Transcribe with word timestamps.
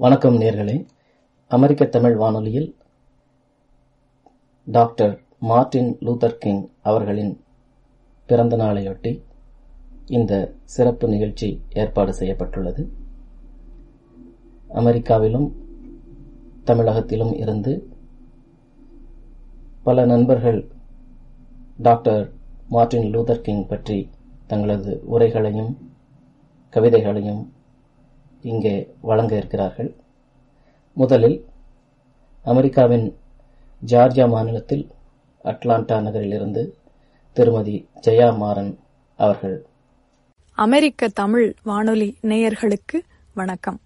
வணக்கம் 0.00 0.40
நேர்களே. 0.40 0.86
அமெரிக்க 1.48 1.84
தமிழ் 1.84 2.16
வானொலியில் 2.16 2.76
டாக்டர் 4.64 5.20
மார்ட்டின் 5.38 5.96
லூதர் 6.00 6.38
கிங் 6.38 6.70
அவர்களின் 6.82 7.40
பிறந்த 8.26 8.56
நாளையொட்டி 8.56 9.22
இந்த 10.06 10.54
சிறப்பு 10.64 11.08
நிகழ்ச்சி 11.08 11.62
ஏற்பாடு 11.70 12.14
செய்யப்பட்டுள்ளது. 12.14 12.92
அமெரிக்காவிலும் 14.68 15.52
தமிழகத்திலும் 16.64 17.34
இருந்து 17.34 17.88
பல 19.82 20.04
நண்பர்கள் 20.04 20.70
டாக்டர் 21.78 22.32
மார்ட்டின் 22.68 23.14
லூதர் 23.14 23.40
கிங் 23.40 23.66
பற்றி 23.66 24.10
தங்களது 24.46 25.02
உரைகளையும் 25.10 25.76
கவிதைகளையும் 26.70 27.52
இங்கே 28.42 28.94
வழங்க 29.00 29.36
இருக்கிறார்கள். 29.36 29.96
முதலில் 30.94 31.46
அமெரிக்காவின் 32.44 33.16
ஜார்ஜியா 33.86 34.28
மாநிலத்தில் 34.28 34.90
அட்லாண்டா 35.44 36.00
நகரிலிருந்து 36.00 36.62
திருமதி 37.32 37.88
ஜெயா 38.06 38.36
மாறன் 38.36 38.78
அவர்கள். 39.16 39.66
அமெரிக்க 40.52 41.08
தமிழ் 41.08 41.54
வானொலி 41.62 42.16
நேயர்களுக்கு 42.22 43.00
வணக்கம். 43.34 43.80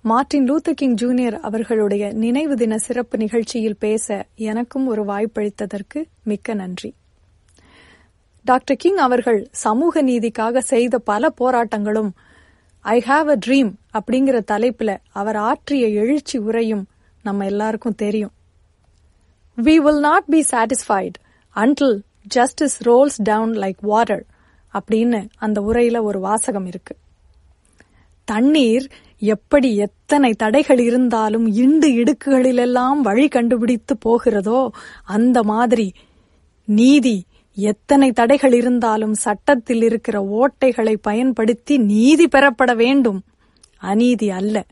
மார்ட்டின் 0.00 0.50
லூத்தர் 0.50 0.76
கிங் 0.76 0.94
ஜூனியர் 0.94 1.40
அவர்களுடைய 1.40 2.12
நினைவு 2.12 2.56
தின 2.56 2.78
சிறப்பு 2.78 3.18
நிகழ்ச்சியில் 3.18 3.76
பேச 3.78 4.26
எனக்கும் 4.34 4.86
ஒரு 4.86 5.04
வாய்ப்பளித்ததற்கு 5.04 6.04
மிக்க 6.22 6.54
நன்றி. 6.54 6.94
டாக்டர் 8.44 8.76
கிங் 8.76 8.96
அவர்கள் 8.96 9.48
சமூக 9.50 10.02
நீதிக்காக 10.02 10.58
செய்த 10.58 10.98
பல 10.98 11.32
போராட்டங்களும் 11.40 12.12
ஐ 12.94 12.98
ஹாவ் 13.06 13.28
அ 13.28 13.36
ட்ரீம் 13.46 13.70
அப்படிங்கிற 13.98 14.36
தலைப்புல 14.50 14.90
அவர் 15.12 15.36
ஆற்றிய 15.36 15.88
எழுச்சி 16.02 16.36
உரையும் 16.38 16.84
நம்ம 17.22 17.44
எல்லாருக்கும் 17.44 17.94
தெரியும். 17.94 18.32
We 19.56 19.74
will 19.84 20.00
not 20.00 20.24
be 20.24 20.40
satisfied 20.50 21.16
until 21.56 21.96
justice 22.26 22.76
rolls 22.88 23.18
down 23.22 23.52
like 23.52 23.80
water 23.80 24.24
அப்படின்னு 24.74 25.20
அந்த 25.36 25.60
உரையில 25.60 26.02
ஒரு 26.02 26.20
வாசகம் 26.20 26.66
இருக்கு. 26.66 26.94
தண்ணீர் 28.28 28.86
எப்படி 29.18 29.76
எத்தனை 29.76 30.30
தடைகள் 30.34 30.78
இருந்தாலும் 30.78 31.46
இண்டு 31.62 31.88
இடுக்குகளிலெல்லாம் 32.00 33.00
வழி 33.02 33.28
கண்டுபிடித்து 33.28 33.96
போகிறதோ 34.06 34.60
அந்த 35.04 35.42
மாதிரி 35.42 35.88
நீதி 36.68 37.16
எத்தனை 37.58 38.12
தடைகள் 38.12 38.52
இருந்தாலும் 38.52 39.14
சட்டத்தில் 39.14 39.82
இருக்கிற 39.82 40.20
ஓட்டைகளை 40.20 40.94
பயன்படுத்தி 40.94 41.78
நீதி 41.78 42.28
பெறப்பட 42.28 42.74
வேண்டும். 42.74 43.22
அநீதி 43.76 44.30
அல்ல 44.30 44.64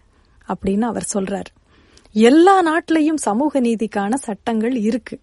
அப்படின்னு 0.48 0.80
அவர் 0.80 1.06
சொல்றார். 1.14 1.50
எல்லா 2.12 2.62
நாட்டிலையும் 2.62 3.14
சமூக 3.14 3.60
நீதிக்கான 3.60 4.14
சட்டங்கள் 4.14 4.76
இருக்கு. 4.76 5.20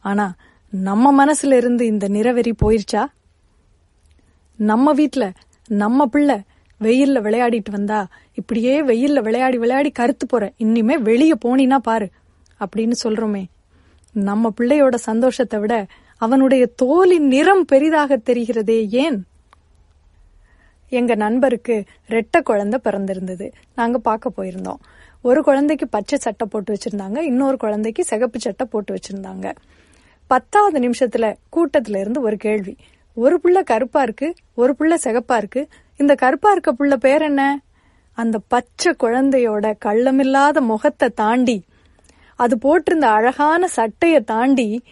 ஆனா 0.00 0.34
நம்ம 0.70 1.24
மனசுல 1.24 1.52
இருந்து 1.52 1.86
இந்த 1.86 2.08
நிறவெறி 2.08 2.52
போயிருச்சா? 2.64 3.06
நம்ம 4.56 4.94
வீட்டுல 4.94 5.34
நம்ம 5.68 6.06
பிள்ளை 6.06 6.36
வெயில்ல 6.80 7.20
விளையாடிட்டு 7.20 7.70
வந்தா 7.70 8.08
இப்படியே 8.34 8.82
வெயில்ல 8.82 9.22
விளையாடி 9.22 9.58
விளையாடி 9.58 9.90
கருத்து 9.90 10.26
போற 10.26 10.52
இனிமே 10.56 10.98
வெளிய 10.98 11.38
போனினா 11.44 11.76
பாரு 11.76 12.10
அப்படின்னு 12.60 12.92
சொல்றோமே. 13.04 13.44
நம்ம 14.12 14.52
பிள்ளையோட 14.60 14.94
சந்தோஷத்தை 14.94 15.60
விட 15.60 15.86
அவனுடைய 16.20 16.62
தோலின் 16.82 17.26
நிறம் 17.34 17.64
பெரிதாக 17.64 18.16
தெரிகிறதே 18.16 18.78
ஏன்? 18.90 19.18
எங்க 20.88 21.14
நண்பருக்கு 21.14 21.84
ரெட்ட 22.08 22.42
குழந்தை 22.44 22.80
பிறந்திருந்தது. 22.84 23.52
நாங்க 23.74 23.98
பார்க்க 23.98 24.32
போயிருந்தோம். 24.36 24.80
ஒரு 25.22 25.42
குழந்தைக்கு 25.42 25.88
பச்சை 25.88 26.18
சட்டை 26.18 26.46
போட்டு 26.50 26.74
வச்சிருந்தாங்க. 26.74 27.18
இன்னொரு 27.18 27.56
குழந்தைக்கு 27.56 28.04
சிகப்பு 28.04 28.38
சட்டை 28.40 28.66
போட்டு 28.70 28.94
வச்சிருந்தாங்க. 28.94 29.54
பத்தாவது 30.26 30.76
நிமிஷத்துல 30.80 31.36
கூட்டத்துல 31.56 31.98
இருந்து 31.98 32.20
ஒரு 32.20 32.36
கேள்வி. 32.36 32.76
ஒரு 33.14 33.40
புள்ள 33.44 33.62
கருப்பா 33.62 34.02
இருக்கு 34.02 34.34
ஒரு 34.54 34.76
புள்ள 34.78 34.94
சிகப்பா 35.04 35.36
இருக்கு. 35.36 35.68
இந்த 35.96 36.14
கருப்பா 36.14 36.50
இருக்க 36.50 36.74
புள்ள 36.78 36.94
பேர் 36.96 37.22
என்ன? 37.22 37.60
அந்த 38.12 38.40
பச்சை 38.48 38.92
குழந்தையோட 39.00 39.74
கள்ளமில்லாத 39.84 40.60
முகத்தை 40.60 41.08
தாண்டி 41.08 41.58
அது 42.36 42.56
போட்டிருந்த 42.56 43.08
அழகான 43.10 43.66
சட்டையை 43.66 44.20
தாண்டி 44.20 44.82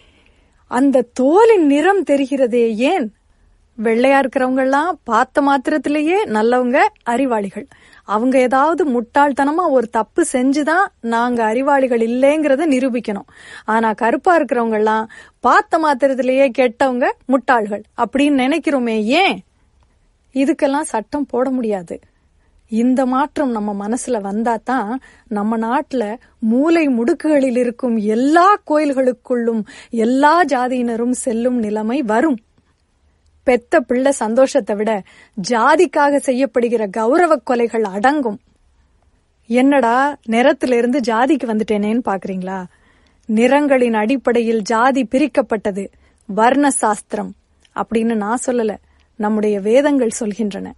அந்த 0.69 1.05
தோலின் 1.19 1.65
நிறம் 1.65 2.03
தெரிகிறதே 2.03 2.75
ஏன்? 2.75 3.13
வெள்ளையா 3.83 4.19
இருக்கிறவங்கெல்லாம் 4.19 4.89
பார்த்த 5.03 5.41
மாத்திரத்திலேயே 5.41 6.25
நல்லவங்க 6.25 6.79
அறிவாளிகள். 7.03 7.67
அவங்க 8.03 8.39
ஏதாவது 8.39 8.85
முட்டாள்தனமா 8.85 9.69
ஒரு 9.69 9.87
தப்பு 9.89 10.25
செஞ்சுதான் 10.33 10.85
நாங்க 11.01 11.43
அறிவாளிகள் 11.43 11.99
இல்லைங்கிறத 11.99 12.61
நிரூபிக்கணும். 12.69 13.27
ஆனா 13.65 13.93
கருப்பா 13.93 14.39
இருக்கிறவங்கெல்லாம் 14.39 15.05
பார்த்த 15.39 15.79
மாத்திரத்திலேயே 15.79 16.51
கெட்டவங்க 16.57 17.11
முட்டாள்கள் 17.25 17.83
அப்படின்னு 17.97 18.41
நினைக்கிறோமே 18.43 19.03
ஏன்? 19.03 19.43
இதுக்கெல்லாம் 20.33 20.89
சட்டம் 20.93 21.25
போட 21.25 21.49
முடியாது. 21.49 21.99
இந்த 22.69 23.05
மாற்றம் 23.05 23.51
நம்ம 23.51 23.87
மனசுல 23.87 24.21
வந்தா 24.21 24.59
தான் 24.63 24.99
நம்ம 25.27 25.57
நாட்டுல 25.57 26.15
மூலை 26.39 26.87
முடுக்குகளில் 26.87 27.57
இருக்கும் 27.57 27.97
எல்லா 27.97 28.61
கோயில்களுக்குள்ளும் 28.67 29.65
எல்லா 29.89 30.43
ஜாதியினரும் 30.43 31.11
செல்லும் 31.11 31.57
நிலைமை 31.59 32.01
வரும். 32.01 32.37
பெத்த 33.43 33.79
பிள்ளை 33.79 34.11
சந்தோஷத்தை 34.11 34.75
விட 34.75 35.03
ஜாதிக்காக 35.49 36.19
செய்யப்படுகிற 36.25 36.89
கௌரவ 36.89 37.41
கொலைகள் 37.49 37.81
அடங்கும். 37.81 38.39
என்னடா 39.47 40.17
நிறத்திலிருந்து 40.27 40.99
ஜாதிக்கு 41.07 41.45
வந்துட்டேனேன்னு 41.45 42.01
பாக்குறீங்களா? 42.05 42.63
நிறங்களின் 43.25 43.93
அடிப்படையில் 43.93 44.61
ஜாதி 44.61 45.07
பிரிக்கப்பட்டது 45.11 45.87
வர்ண 46.25 46.71
சாஸ்திரம் 46.71 47.33
அப்படின்னு 47.75 48.15
நான் 48.15 48.37
சொல்லல. 48.45 48.75
நம்முடைய 49.15 49.59
வேதங்கள் 49.59 50.17
சொல்கின்றன. 50.19 50.71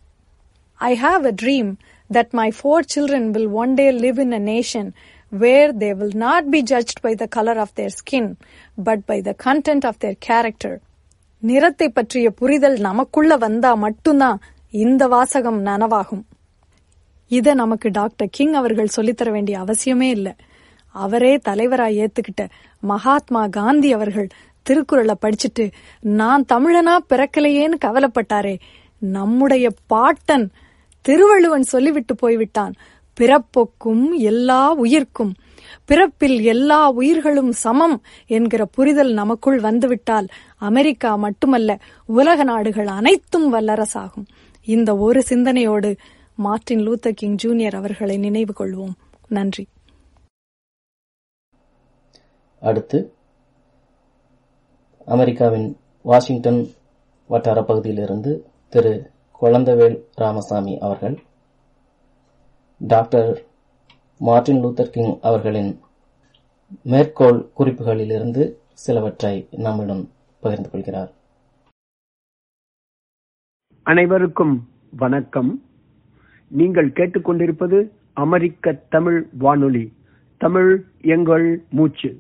I 0.81 0.95
have 0.95 1.25
a 1.25 1.31
dream 1.33 1.67
that 2.09 2.33
my 2.33 2.51
four 2.51 2.81
children 2.83 3.33
will 3.33 3.47
one 3.53 3.75
day 3.75 3.91
live 3.95 4.17
in 4.17 4.33
a 4.33 4.39
nation 4.47 4.85
where 5.31 5.71
they 5.73 5.93
will 5.93 6.15
not 6.17 6.49
be 6.51 6.61
judged 6.63 7.01
by 7.01 7.13
the 7.15 7.27
color 7.27 7.57
of 7.59 7.73
their 7.75 7.89
skin, 7.89 8.25
but 8.77 9.05
by 9.05 9.21
the 9.21 9.33
content 9.45 9.85
of 9.85 9.99
their 9.99 10.17
character. 10.27 10.73
நிறத்தை 11.43 11.87
பற்றிய 11.89 12.31
புரிதல் 12.31 12.77
நமக்குள்ள 12.79 13.37
வந்தா 13.37 13.71
மட்டும்தான் 13.75 14.41
இந்த 14.73 15.07
வாசகம் 15.07 15.59
நனவாகும் 15.65 16.23
இதை 17.31 17.53
நமக்கு 17.53 17.89
டாக்டர் 17.91 18.29
கிங் 18.29 18.53
அவர்கள் 18.53 18.93
சொல்லித்தர 18.95 19.29
வேண்டிய 19.31 19.55
அவசியமே 19.59 20.09
இல்லை 20.09 20.33
அவரே 20.95 21.33
தலைவராக 21.47 21.97
ஏத்துக்கிட்ட 22.05 22.43
மகாத்மா 22.83 23.43
காந்தி 23.57 23.93
அவர்கள் 23.93 24.29
திருக்குறளை 24.65 25.15
படிச்சுட்டு 25.21 25.65
நான் 26.19 26.43
தமிழனா 26.53 26.95
பிறக்கலையேன்னு 27.11 27.77
கவலைப்பட்டாரே 27.85 28.55
நம்முடைய 29.01 29.67
பாட்டன் 29.87 30.45
திருவள்ளுவன் 31.01 31.61
சொல்லிவிட்டு 31.61 32.15
போய்விட்டான். 32.15 32.73
பிறப்பொக்கும் 33.13 34.11
எல்லா 34.17 34.73
உயிர்க்கும். 34.73 35.33
பிறப்பில் 35.85 36.41
எல்லா 36.41 36.89
உயிர்களும் 36.89 37.51
சமம் 37.51 38.01
என்கிற 38.27 38.65
புரிதல் 38.65 39.13
நமக்குள் 39.13 39.59
வந்துவிட்டால் 39.59 40.27
அமெரிக்கா 40.57 41.15
மட்டுமல்ல 41.15 41.79
உலக 42.05 42.43
நாடுகள் 42.43 42.87
அனைத்தும் 42.87 43.53
வல்லரசாகும். 43.53 44.25
இந்த 44.65 44.97
ஒரு 44.97 45.23
சிந்தனையோடு 45.23 45.95
மார்டின் 46.35 46.87
லூத்தர் 46.87 47.11
கிங் 47.11 47.35
ஜூனியர் 47.35 47.75
அவர்களை 47.75 48.17
நினைவு 48.17 48.53
கொள்வோம். 48.57 48.93
நன்றி. 49.27 49.67
அடுத்து 52.59 53.13
அமெரிக்காவின் 55.05 55.77
வாஷிங்டன் 56.01 56.67
வட்டார 57.27 57.63
பகுதியிலிருந்து 57.63 58.45
திரு 58.69 59.09
குழந்தவேல் 59.41 59.95
ராமசாமி 60.13 60.79
அவர்கள் 60.79 61.15
டாக்டர் 62.77 63.43
மார்ட்டின் 64.17 64.63
லூத்தர் 64.63 64.89
கிங் 64.89 65.19
அவர்களின் 65.21 65.79
மேற்கோள் 66.83 67.39
குறிப்புகளிலிருந்து 67.57 68.43
சிலவற்றை 68.73 69.47
நம்மிடம் 69.51 70.09
பகிர்ந்து 70.39 70.69
கொள்கிறார். 70.69 71.11
அனைவருக்கும் 73.83 74.69
வணக்கம். 74.97 75.63
நீங்கள் 76.47 76.91
கேட்டுக்கொண்டிருப்பது 76.91 77.91
அமெரிக்க 78.13 78.73
தமிழ் 78.89 79.27
வானொலி 79.37 79.93
தமிழ் 80.37 80.85
எங்கள் 81.01 81.63
மூச்சு. 81.69 82.19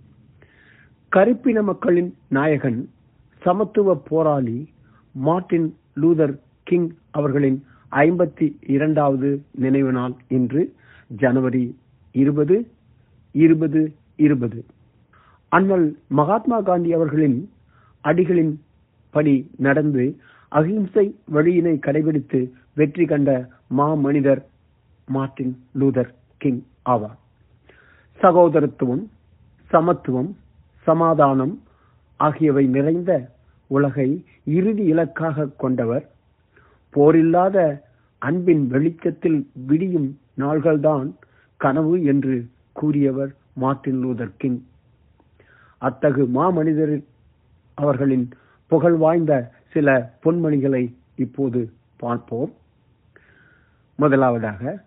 கருப்பின 1.09 1.63
மக்களின் 1.63 2.17
நாயகன் 2.27 2.89
சமத்துவ 3.41 3.95
போராளி 3.95 4.73
மார்ட்டின் 5.11 5.77
லூதர் 6.01 6.35
கிங் 6.63 6.89
அவர்களின் 7.11 7.65
ஐம்பத்தி 7.91 8.57
இரண்டாவது 8.61 9.43
நினைவு 9.51 9.91
நாள் 9.91 10.13
இன்று 10.27 10.73
ஜனவரி 11.07 11.77
இருபது 12.11 12.71
இருபது 13.31 13.93
இருபது. 14.15 14.65
அண்ணல் 15.49 15.97
மகாத்மா 16.07 16.61
காந்தி 16.61 16.93
அவர்களின் 16.93 17.51
அடிகளின் 18.03 18.53
படி 19.09 19.49
நடந்து 19.57 20.17
அகிம்சை 20.49 21.15
வழியினை 21.33 21.79
கடைபிடித்து 21.79 22.51
வெற்றி 22.73 23.05
கண்ட 23.05 23.49
மாமனிதர் 23.77 24.41
மார்டின் 25.07 25.07
மார்ட்டின் 25.07 25.53
லூதர் 25.79 26.11
கிங் 26.37 26.63
ஆவார். 26.85 27.17
சகோதரத்துவம் 28.19 29.03
சமத்துவம் 29.71 30.31
சமாதானம் 30.87 31.63
ஆகியவை 32.15 32.65
நிறைந்த 32.67 33.31
உலகை 33.67 34.25
இறுதி 34.43 34.83
இலக்காக 34.83 35.45
கொண்டவர் 35.57 36.10
போரில்லாத 36.91 37.57
அன்பின் 38.17 38.67
வெளிச்சத்தில் 38.67 39.39
விடியும் 39.67 40.09
நாள்கள்தான் 40.37 41.07
கனவு 41.57 42.03
என்று 42.03 42.35
கூறியவர் 42.71 43.31
மார்ட்டின் 43.53 44.03
லூதர் 44.03 44.33
கிங். 44.37 44.59
அத்தகு 45.81 46.23
மாமனிதர் 46.33 46.95
அவர்களின் 47.73 48.29
புகழ் 48.67 48.95
வாய்ந்த 48.95 49.51
சில 49.71 49.87
பொன்மணிகளை 50.25 50.83
இப்போது 51.15 51.71
பார்ப்போம். 51.97 52.51
முதலாவதாக 53.95 54.83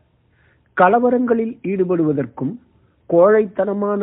கலவரங்களில் 0.76 1.54
ஈடுபடுவதற்கும் 1.62 2.54
கோழைத்தனமான 3.10 4.02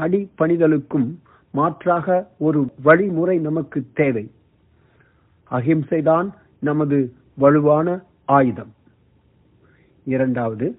அடிபணிதலுக்கும் 0.00 1.08
மாற்றாக 1.50 2.28
ஒரு 2.38 2.60
வழிமுறை 2.82 3.38
நமக்கு 3.38 3.86
தேவை. 3.94 4.30
அகிம்சைதான் 5.50 6.28
நமது 6.58 6.98
வலுவான 7.34 8.02
ஆயுதம். 8.24 8.74
இரண்டாவது 10.04 10.78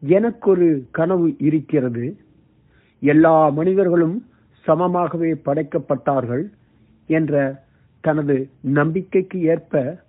எனக்கொரு 0.00 0.86
கனவு 0.90 1.36
இருக்கிறது. 1.38 2.16
எல்லா 3.00 3.48
மனிதர்களும் 3.48 4.26
சமமாகவே 4.66 5.34
படைக்கப்பட்டார்கள் 5.44 6.50
என்ற 7.06 7.64
தனது 8.00 8.50
நம்பிக்கைக்கு 8.60 9.42
ஏற்ப 9.42 10.02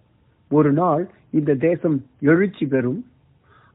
ஒரு 0.49 0.71
நாள் 0.71 1.09
இந்த 1.29 1.53
தேசம் 1.53 2.05
எழுச்சி 2.19 2.65
பெறும். 2.65 3.05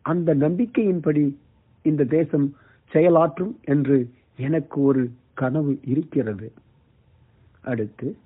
அந்த 0.02 0.34
நம்பிக்கையின்படி 0.34 1.34
இந்த 1.82 2.04
தேசம் 2.04 2.56
செயலாற்றும் 2.92 3.52
என்று 3.64 4.10
எனக்கு 4.36 4.80
ஒரு 4.80 5.10
கனவு 5.34 5.80
இருக்கிறது. 5.84 6.52
அடுத்து 7.60 8.16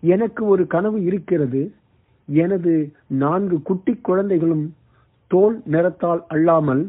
எனக்கு 0.00 0.44
ஒரு 0.44 0.66
கனவு 0.66 1.04
இருக்கிறது. 1.04 1.74
எனது 2.40 2.72
நான்கு 3.22 3.56
குட்டி 3.62 3.92
குழந்தைகளும் 4.08 4.66
தோல் 5.30 5.56
நிறத்தால் 5.70 6.22
அல்லாமல் 6.28 6.84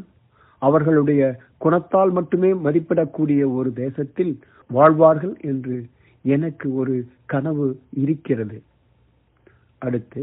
அவர்களுடைய 0.62 1.22
குணத்தால் 1.64 2.12
மட்டுமே 2.12 2.50
மதிப்பிடக்கூடிய 2.66 3.42
ஒரு 3.54 3.70
தேசத்தில் 3.72 4.34
வாழ்வார்கள் 4.70 5.34
என்று 5.50 5.76
எனக்கு 6.24 6.66
ஒரு 6.74 6.94
கனவு 7.32 7.66
இருக்கிறது. 8.02 8.58
அடுத்து 9.82 10.22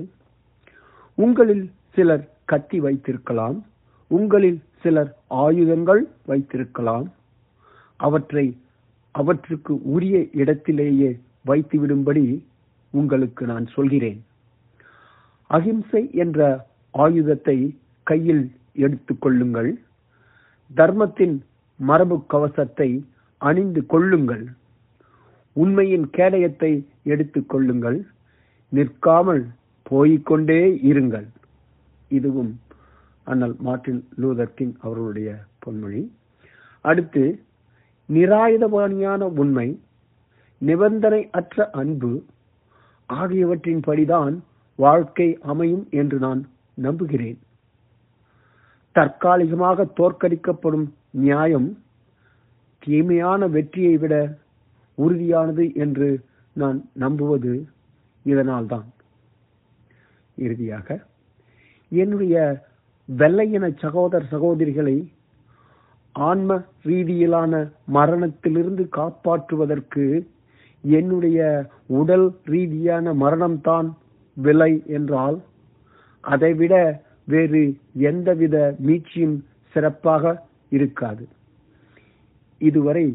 உங்களில் 1.18 1.66
சிலர் 1.96 2.26
கத்தி 2.46 2.78
வைத்திருக்கலாம் 2.80 3.58
உங்களில் 4.12 4.60
சிலர் 4.82 5.12
ஆயுதங்கள் 5.28 6.04
வைத்திருக்கலாம் 6.26 7.08
அவற்றை 8.00 8.46
அவற்றுக்கு 9.16 9.74
உரிய 9.96 10.18
இடத்திலேயே 10.42 11.10
வைத்துவிடும்படி 11.48 12.26
உங்களுக்கு 12.94 13.44
நான் 13.46 13.68
சொல்கிறேன். 13.76 14.20
அகிம்சை 15.56 16.01
என்ற 16.24 16.39
ஆயுதத்தை 17.03 17.57
கையில் 18.09 18.44
எடுத்துக் 18.86 19.21
கொள்ளுங்கள். 19.24 19.71
தர்மத்தின் 20.71 21.36
மரபு 21.80 22.18
கவசத்தை 22.33 22.89
அணிந்து 23.42 23.81
கொள்ளுங்கள். 23.86 24.44
உண்மையின் 25.56 26.06
கேடயத்தை 26.18 26.71
எடுத்துக் 27.13 27.50
கொள்ளுங்கள். 27.50 28.00
நிற்காமல் 28.71 29.44
போய்கொண்டே 29.92 30.62
இருங்கள். 30.92 31.27
இதுவும் 32.18 32.51
அண்ணல் 33.27 33.56
மார்டின் 33.59 34.01
லூதர் 34.21 34.56
கிங் 34.56 34.75
அவர்களுடைய 34.81 35.30
பொன்மொழி. 35.63 36.03
அடுத்து 36.86 37.24
நிராயுதபாணியான 38.09 39.21
உண்மை 39.42 39.68
நிபந்தனை 40.62 41.21
அற்ற 41.31 41.69
அன்பு 41.81 42.13
ஆகியவற்றின் 43.09 43.83
படிதான் 43.88 44.36
வாழ்க்கை 44.83 45.28
அமையும் 45.51 45.86
என்று 46.00 46.18
நான் 46.25 46.42
நம்புகிறேன். 46.78 47.39
தற்காலிகமாக 48.95 49.86
தோற்கடிக்கப்படும் 50.00 50.88
நியாயம் 51.25 51.69
தீமையான 52.83 53.48
வெற்றியை 53.56 53.95
விட 53.98 54.16
உறுதியானது 54.98 55.66
என்று 55.83 56.10
நான் 56.56 56.80
நம்புவது 57.04 57.54
இதனால்தான். 58.25 58.88
இறுதியாக 60.38 60.88
என்னுடைய 61.92 62.36
வெள்ளையின 63.10 63.66
சகோதர 63.84 64.22
சகோதரிகளை 64.31 64.98
ஆன்ம 66.16 66.51
ரீதியிலான 66.88 67.54
மரணத்திலிருந்து 67.98 68.84
காப்பாற்றுவதற்கு 68.98 70.06
என்னுடைய 70.84 71.39
உடல் 72.00 72.27
ரீதியான 72.54 73.13
மரணம்தான் 73.24 73.89
விலை 74.38 74.72
என்றால் 74.88 75.38
அதைவிட 76.24 76.74
வேறு 77.25 77.63
எந்தவித 78.10 78.75
மீட்சியும் 78.88 79.38
சிறப்பாக 79.74 80.33
இருக்காது. 80.69 81.28
இதுவரை 82.62 83.06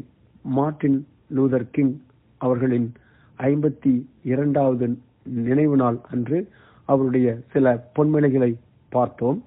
மார்ட்டின் 0.41 0.99
லூதர் 1.35 1.67
கிங் 1.71 1.95
அவர்களின் 2.37 2.93
ஐம்பத்தி 3.39 3.93
இரண்டாவது 4.23 4.87
நினைவு 5.23 5.75
நாள் 5.75 5.99
அன்று 6.11 6.37
அவருடைய 6.85 7.27
சில 7.51 7.65
பொன்மொழிகளை 7.95 8.51
பார்த்தோம். 8.89 9.39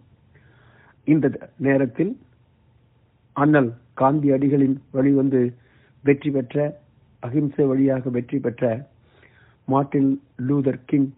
இந்த 1.05 1.27
நேரத்தில் 1.57 2.13
அண்ணல் 3.33 3.71
காந்தி 3.95 4.31
அடிகளின் 4.31 4.77
வழிவந்து 4.91 5.55
வெற்றி 6.05 6.31
பெற்ற 6.31 6.57
அகிம்சை 7.23 7.65
வழியாக 7.67 8.11
வெற்றி 8.11 8.39
பெற்ற 8.39 8.65
மார்ட்டின் 9.65 10.11
லூதர் 10.49 10.85
கிங் 10.87 11.09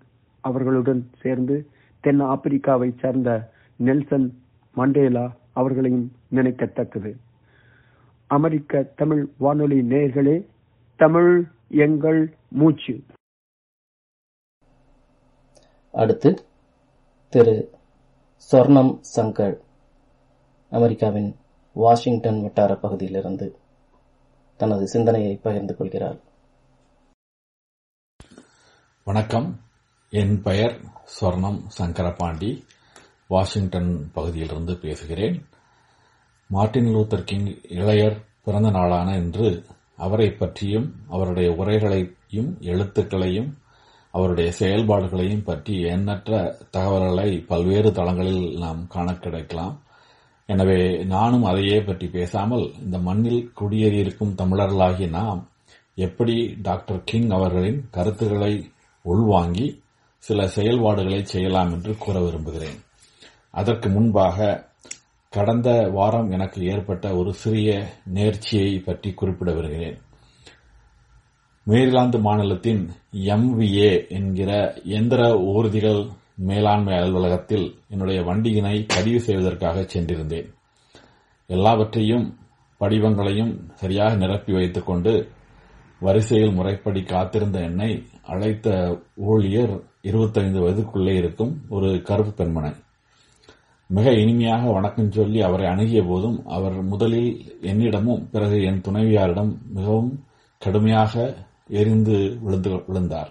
அவர்களுடன் 0.42 1.10
சேர்ந்து 1.20 1.70
தென் 2.00 2.20
ஆப்பிரிக்காவை 2.20 2.98
சேர்ந்த 3.00 3.52
நெல்சன் 3.76 4.28
மண்டேலா 4.74 5.36
அவர்களையும் 5.52 6.12
நினைக்கத்தக்கது. 6.30 7.16
அமெரிக்க 8.26 8.82
தமிழ் 8.82 9.28
வானொலி 9.38 9.80
நேயர்களே 9.80 10.46
தமிழ் 10.96 11.46
எங்கள் 11.68 12.36
மூச்சு. 12.48 13.02
அடுத்து 15.92 16.30
திரு 17.28 17.70
சொர்ணம் 18.52 19.00
சங்கர் 19.16 19.56
அமெரிக்காவின் 20.70 21.36
வாஷிங்டன் 21.74 22.42
வட்டார 22.42 22.74
பகுதியிலிருந்து 22.74 23.56
தனது 24.56 24.86
சிந்தனையை 24.86 25.36
பகிர்ந்து 25.42 25.76
கொள்கிறார். 25.76 26.20
வணக்கம். 29.04 29.58
என் 30.20 30.34
பெயர் 30.42 30.74
சொர்ணம் 31.12 31.58
சங்கரபாண்டி. 31.76 32.48
வாஷிங்டன் 33.26 33.92
பகுதியிலிருந்து 34.12 34.74
பேசுகிறேன். 34.82 35.36
மார்ட்டின் 36.50 36.90
லூத்தர் 36.94 37.24
கிங் 37.24 37.46
இளையர் 37.76 38.18
பிறந்த 38.44 38.70
நாளான 38.70 39.14
இன்று 39.16 39.48
அவரை 39.96 40.28
பற்றியும் 40.30 40.88
அவருடைய 41.08 41.50
உரைகளையும் 41.60 42.50
எழுத்துக்களையும் 42.72 43.50
அவருடைய 44.14 44.48
செயல்பாடுகளையும் 44.58 45.46
பற்றி 45.48 45.76
எண்ணற்ற 45.94 46.42
தகவல்களை 46.70 47.28
பல்வேறு 47.52 47.92
தளங்களில் 47.92 48.44
நாம் 48.64 48.82
காண 48.86 49.14
கிடைக்கலாம். 49.14 49.74
எனவே 50.48 50.80
நானும் 51.14 51.48
அதையே 51.52 51.78
பற்றி 51.82 52.08
பேசாமல் 52.18 52.66
இந்த 52.84 52.98
மண்ணில் 53.08 53.42
குடியேறியிருக்கும் 53.60 54.36
தமிழர்களாகிய 54.42 55.08
நாம் 55.18 55.40
எப்படி 55.94 56.36
டாக்டர் 56.68 57.00
கிங் 57.04 57.30
அவர்களின் 57.30 57.80
கருத்துக்களை 57.90 58.52
உள்வாங்கி 59.04 59.68
சில 60.26 60.46
செயல்பாடுகளை 60.56 61.20
செய்யலாம் 61.24 61.70
என்று 61.72 61.92
கூற 61.98 62.16
விரும்புகிறேன். 62.20 62.78
அதற்கு 63.50 63.88
முன்பாக 63.88 64.48
கடந்த 65.32 65.68
வாரம் 65.92 66.30
எனக்கு 66.30 66.58
ஏற்பட்ட 66.72 67.06
ஒரு 67.16 67.30
சிறிய 67.42 67.68
நேர்ச்சியை 68.14 68.72
பற்றி 68.84 69.10
குறிப்பிட 69.12 69.50
வருகிறேன் 69.52 69.98
மேரிலாந்து 71.66 72.18
மாநிலத்தின் 72.20 72.82
எம்விஏ 73.34 73.90
என்கிற 74.08 74.50
எந்திர 74.98 75.20
ஊர்திகள் 75.52 76.00
மேலாண்மை 76.48 76.94
அலுவலகத்தில் 76.96 77.66
என்னுடைய 77.88 78.20
வண்டியினை 78.22 78.76
பதிவு 78.94 79.20
செய்வதற்காக 79.20 79.84
சென்றிருந்தேன். 79.94 80.48
எல்லாவற்றையும் 81.50 82.26
படிவங்களையும் 82.80 83.52
சரியாக 83.74 84.14
நிரப்பி 84.14 84.52
வைத்துக் 84.52 84.86
கொண்டு 84.86 85.12
வரிசையில் 86.02 86.56
முறைப்படி 86.58 87.02
காத்திருந்த 87.02 87.58
என்னை 87.60 87.90
அழைத்த 88.22 88.68
ஊழியர் 89.30 89.74
இருபத்தைந்து 90.02 90.58
வயதுக்குள்ளே 90.60 91.14
இருக்கும் 91.14 91.52
ஒரு 91.68 91.88
கருப்பு 92.02 92.32
பெண்மனை 92.38 92.72
மிக 93.90 94.12
இனிமையாக 94.12 94.72
வணக்கம் 94.72 95.10
சொல்லி 95.10 95.40
அவரை 95.42 95.66
அணுகிய 95.66 96.02
போதும் 96.02 96.38
அவர் 96.46 96.76
முதலில் 96.82 97.32
என்னிடமும் 97.62 98.22
பிறகு 98.30 98.56
என் 98.62 98.84
துணைவியாரிடம் 98.86 99.52
மிகவும் 99.76 100.12
கடுமையாக 100.62 101.14
எரிந்து 101.80 102.16
விழுந்து 102.42 102.70
விழுந்தார். 102.86 103.30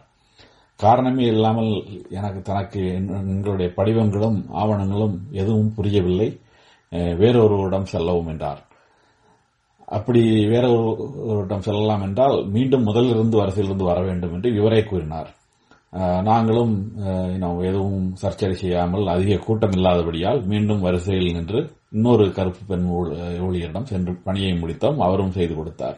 காரணமே 0.80 1.26
இல்லாமல் 1.26 1.72
எனக்கு 2.10 2.40
தனக்கு 2.42 2.82
எங்களுடைய 2.96 3.70
படிவங்களும் 3.78 4.40
ஆவணங்களும் 4.62 5.16
எதுவும் 5.32 5.74
புரியவில்லை. 5.74 6.30
வேறொருவரிடம் 7.22 7.92
செல்லவும் 7.94 8.28
என்றார். 8.28 8.62
அப்படி 9.98 10.22
வேற 10.54 10.66
ஒருவரிடம் 10.76 11.66
செல்லலாம் 11.68 12.04
என்றால் 12.08 12.38
மீண்டும் 12.56 12.88
முதலிருந்து 12.88 13.36
வரிசையிலிருந்து 13.42 13.90
வர 13.90 14.00
வேண்டும் 14.08 14.34
என்று 14.38 14.50
இவரே 14.60 14.82
கூறினார். 14.90 15.30
நாங்களும் 16.28 16.74
எதுவும் 17.70 18.06
சர்ச்சை 18.22 18.52
செய்யாமல் 18.62 19.06
அதிக 19.14 19.40
கூட்டம் 19.46 19.76
இல்லாதபடியால் 19.78 20.40
மீண்டும் 20.52 20.84
வரிசையில் 20.86 21.34
நின்று 21.38 21.62
இன்னொரு 21.96 22.26
கருப்பு 22.38 22.62
பெண் 22.70 22.86
ஊழியரிடம் 23.46 23.90
சென்று 23.92 24.14
பணியை 24.28 24.54
முடித்தோம். 24.62 25.02
அவரும் 25.08 25.36
செய்து 25.38 25.54
கொடுத்தார். 25.56 25.98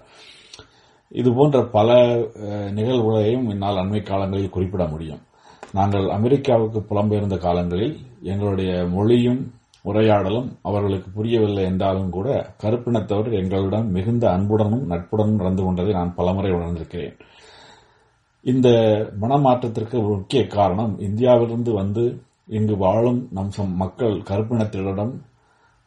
இது 1.11 1.29
போன்ற 1.37 1.57
பல 1.75 1.97
நிகழ்வுகளையும் 2.77 3.45
என்னால் 3.53 3.81
அண்மை 3.81 4.01
காலங்களில் 4.03 4.55
குறிப்பிட 4.55 4.85
முடியும். 4.93 5.21
நாங்கள் 5.77 6.07
அமெரிக்காவுக்கு 6.15 6.79
புலம்பெயர்ந்த 6.89 7.37
காலங்களில் 7.45 7.95
எங்களுடைய 8.31 8.71
மொழியும் 8.95 9.41
உரையாடலும் 9.85 10.49
அவர்களுக்கு 10.61 11.09
புரியவில்லை 11.11 11.63
என்றாலும் 11.63 12.09
கூட 12.09 12.27
கருப்பினத்தவர் 12.63 13.29
எங்களுடன் 13.39 13.87
மிகுந்த 13.89 14.25
அன்புடனும் 14.31 14.85
நட்புடனும் 14.89 15.39
நடந்து 15.41 15.63
கொண்டதை 15.63 15.93
நான் 15.93 16.15
பலமுறை 16.15 16.51
உணர்ந்திருக்கிறேன். 16.51 17.15
இந்த 18.45 18.69
மனமாற்றத்திற்கு 19.21 19.95
ஒரு 20.03 20.13
முக்கிய 20.15 20.43
காரணம் 20.47 20.93
இந்தியாவிலிருந்து 20.99 21.73
வந்து 21.73 22.05
இங்கு 22.47 22.75
வாழும் 22.77 23.19
நம் 23.31 23.51
சம் 23.51 23.75
மக்கள் 23.75 24.15
கருப்பினத்தினரிடம் 24.29 25.13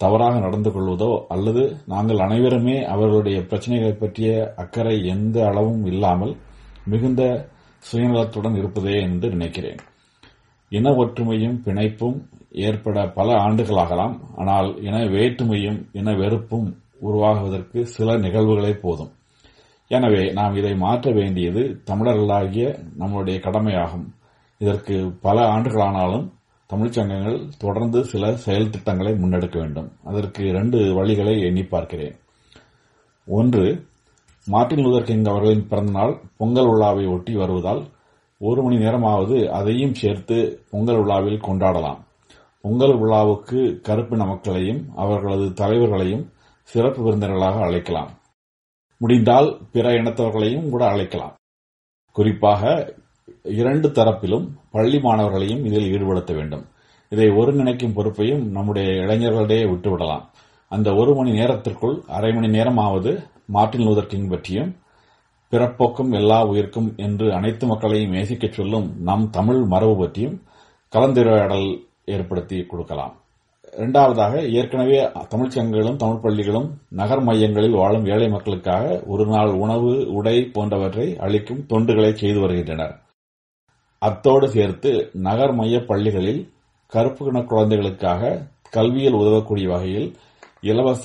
தவறாக 0.00 0.38
நடந்து 0.38 0.70
கொள்வதோ 0.70 1.10
அல்லது 1.28 1.62
நாங்கள் 1.86 2.18
அனைவருமே 2.18 2.76
அவர்களுடைய 2.84 3.38
பிரச்சனைகளை 3.40 3.94
பற்றிய 3.96 4.30
அக்கறை 4.56 4.96
எந்த 5.06 5.36
அளவும் 5.46 5.84
இல்லாமல் 5.84 6.34
மிகுந்த 6.84 7.22
சுயநலத்துடன் 7.82 8.56
இருப்பதே 8.56 8.94
என்று 9.00 9.28
நினைக்கிறேன். 9.28 9.80
இன 10.72 10.90
ஒற்றுமையும் 10.90 11.58
பிணைப்பும் 11.64 12.18
ஏற்பட 12.64 13.08
பல 13.08 13.28
ஆண்டுகளாகலாம். 13.32 14.14
ஆனால் 14.36 14.82
இன 14.82 14.96
வேற்றுமையும் 14.96 15.86
இன 15.92 16.12
வெறுப்பும் 16.12 16.68
உருவாகுவதற்கு 17.00 17.82
சில 17.82 18.16
நிகழ்வுகளே 18.16 18.72
போதும். 18.72 19.10
எனவே 19.88 20.32
நாம் 20.32 20.54
இதை 20.54 20.74
மாற்ற 20.74 21.12
வேண்டியது 21.12 21.82
தமிழர்களாகிய 21.90 22.78
நம்முடைய 22.96 23.40
கடமையாகும். 23.40 24.06
இதற்கு 24.58 25.12
பல 25.20 25.42
ஆண்டுகளானாலும் 25.46 26.32
தமிழ்ச் 26.66 26.92
சங்கங்கள் 26.92 27.48
தொடர்ந்து 27.58 28.04
சில 28.04 28.32
செயல் 28.36 28.70
திட்டங்களை 28.70 29.12
முன்னெடுக்க 29.12 29.56
வேண்டும். 29.58 29.92
அதற்கு 30.04 30.46
இரண்டு 30.46 30.78
வழிகளை 30.78 31.34
எண்ணி 31.40 31.62
பார்க்கிறேன். 31.62 32.16
ஒன்று 33.28 33.86
மார்ட்டின் 34.46 34.84
லூதர் 34.84 35.02
கிங் 35.02 35.24
அவர்களின் 35.24 35.68
பிறந்தநாள் 35.68 36.14
பொங்கல் 36.36 36.68
விழாவை 36.68 37.06
ஒட்டி 37.06 37.34
வருவதால் 37.34 37.82
ஒரு 38.40 38.62
மணி 38.62 38.76
நேரமாவது 38.76 39.52
அதையும் 39.52 39.94
சேர்த்து 39.94 40.36
பொங்கல் 40.70 40.96
விழாவில் 40.96 41.40
கொண்டாடலாம். 41.40 42.00
பொங்கல் 42.66 42.98
விழாவுக்கு 42.98 43.80
கருப்பின 43.82 44.24
மக்களையும் 44.24 44.96
அவர்களது 44.96 45.52
தலைவர்களையும் 45.52 46.32
சிறப்பு 46.62 47.02
விருந்தினர்களாக 47.02 47.60
அழைக்கலாம். 47.60 48.10
முடிந்தால் 48.98 49.58
பிற 49.72 49.90
இனத்தவர்களையும் 49.90 50.70
கூட 50.70 50.86
அழைக்கலாம். 50.86 51.36
குறிப்பாக 52.12 52.94
இரண்டு 53.42 53.88
தரப்பிலும் 53.88 54.48
பள்ளி 54.70 54.98
மாணவர்களையும் 54.98 55.64
இதில் 55.64 55.92
ஈடுபடுத்த 55.92 56.34
வேண்டும். 56.34 56.64
இதை 57.08 57.28
ஒருங்கிணைக்கும் 57.28 57.92
பொறுப்பையும் 57.92 58.50
நம்முடைய 58.50 58.92
இளைஞர்களிடையே 58.92 59.68
விட்டுவிடலாம். 59.68 60.22
அந்த 60.68 60.94
ஒரு 60.94 61.14
மணி 61.14 61.30
நேரத்திற்குள் 61.30 62.02
அரை 62.06 62.32
மணி 62.32 62.46
நேரமாவது 62.46 63.22
மார்ட்டின் 63.46 63.86
லூதர் 63.86 64.06
கிங் 64.06 64.28
பற்றியும் 64.28 64.76
பிறப்போக்கும் 65.50 66.14
எல்லா 66.14 66.44
உயிர்க்கும் 66.44 66.94
என்று 66.96 67.34
அனைத்து 67.34 67.66
மக்களையும் 67.66 68.12
நேசிக்கச் 68.12 68.52
சொல்லும் 68.52 69.02
நம் 69.02 69.30
தமிழ் 69.30 69.64
மரபு 69.64 69.96
பற்றியும் 69.96 70.42
கலந்துரையாடல் 70.92 71.85
ஏற்படுத்தி 72.14 72.58
கொடுக்கலாம். 72.64 73.14
இரண்டாவதாக 73.72 74.34
ஏற்கனவே 74.58 74.98
தமிழ்ச்சங்கங்களும் 75.32 75.96
தமிழ் 75.96 76.22
பள்ளிகளும் 76.22 76.68
நகர் 76.90 77.22
மையங்களில் 77.22 77.78
வாழும் 77.80 78.06
ஏழை 78.06 78.28
மக்களுக்காக 78.28 79.02
ஒரு 79.06 79.24
நாள் 79.26 79.50
உணவு 79.64 79.90
உடை 80.12 80.36
போன்றவற்றை 80.52 81.06
அளிக்கும் 81.18 81.64
தொண்டுகளை 81.70 82.12
செய்து 82.12 82.40
வருகின்றனர். 82.40 82.94
அத்தோடு 83.98 84.48
சேர்த்து 84.48 84.92
நகர் 85.28 85.54
மைய 85.54 85.78
பள்ளிகளில் 85.80 86.42
கருப்பு 86.92 87.26
இன 87.26 87.42
குழந்தைகளுக்காக 87.42 88.46
கல்வியில் 88.70 89.18
உதவக்கூடிய 89.22 89.68
வகையில் 89.68 90.08
இலவச 90.60 91.04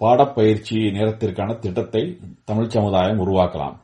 பாடப்பயிற்சி 0.00 0.76
நேரத்திற்கான 0.98 1.58
திட்டத்தை 1.58 2.18
தமிழ் 2.44 2.74
சமுதாயம் 2.76 3.20
உருவாக்கலாம். 3.26 3.76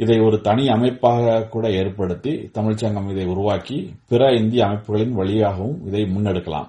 இதை 0.00 0.16
ஒரு 0.20 0.40
தனி 0.40 0.68
அமைப்பாக 0.68 1.46
கூட 1.48 1.70
ஏற்படுத்தி 1.70 2.32
தமிழ்ச்சங்கம் 2.56 3.08
இதை 3.10 3.24
உருவாக்கி 3.26 3.78
பிற 4.08 4.28
இந்திய 4.32 4.66
அமைப்புகளின் 4.66 5.12
வழியாகவும் 5.12 5.86
இதை 5.86 6.02
முன்னெடுக்கலாம். 6.02 6.68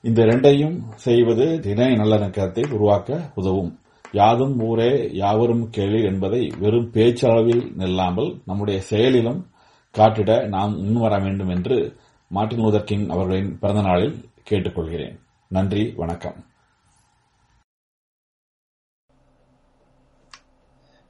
இந்த 0.00 0.22
இரண்டையும் 0.22 0.76
செய்வது 0.94 1.46
இணை 1.64 1.88
நல்லிணக்கத்தை 1.92 2.72
உருவாக்க 2.72 3.30
உதவும். 3.34 3.72
யாதும் 4.12 4.60
ஊரே 4.60 5.10
யாவரும் 5.12 5.64
கேள்வி 5.70 6.02
என்பதை 6.04 6.52
வெறும் 6.60 6.90
பேச்சளவில் 6.92 7.64
நில்லாமல் 7.76 8.30
நம்முடைய 8.46 8.80
செயலிலும் 8.80 9.40
காட்டிட 9.94 10.48
நாம் 10.48 10.76
முன்வர 10.76 11.22
வேண்டும் 11.22 11.48
என்று 11.48 11.96
மார்டின் 12.30 12.58
லூதர் 12.58 12.88
கிங் 12.90 13.08
அவர்களின் 13.08 13.58
பிறந்த 13.58 13.82
நாளில் 13.82 14.16
கேட்டுக்கொள்கிறேன். 14.50 15.16
நன்றி 15.48 15.92
வணக்கம். 15.96 16.38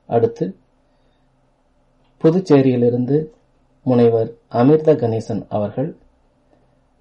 அடுத்து 0.07 0.45
புதுச்சேரியிலிருந்து 2.23 3.17
முனைவர் 3.83 4.31
அமிர்த 4.49 4.93
கணேசன் 4.93 5.47
அவர்கள் 5.49 5.99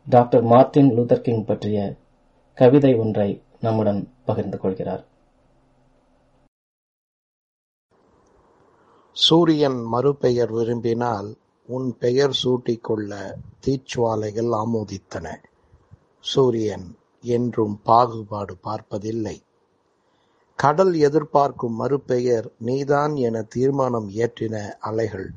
டாக்டர் 0.07 0.43
மார்டின் 0.43 0.91
லூதர் 0.97 1.21
கிங் 1.21 1.45
பற்றிய 1.45 1.95
கவிதை 2.53 2.95
ஒன்றை 2.95 3.43
நம்முடன் 3.59 4.13
பகிர்ந்து 4.25 4.57
கொள்கிறார். 4.57 5.03
சூரியன் 9.11 9.79
மறுபெயர் 9.83 10.51
விரும்பினால் 10.51 11.37
உன் 11.69 11.97
பெயர் 11.97 12.37
சூட்டிக்கொள்ள 12.43 13.11
தீச்சுவாலைகள் 13.65 14.51
ஆமோதித்தன. 14.63 15.27
சூரியன் 16.19 16.87
என்றும் 17.23 17.81
பாகுபாடு 17.83 18.55
பார்ப்பதில்லை. 18.57 19.37
கடல் 20.63 20.93
எதிர்பார்க்கும் 20.93 21.75
மறுபெயர் 21.75 22.47
நீதான் 22.57 23.15
என 23.15 23.41
தீர்மானம் 23.41 24.09
இயற்றின 24.09 24.55
அலைகள் 24.79 25.29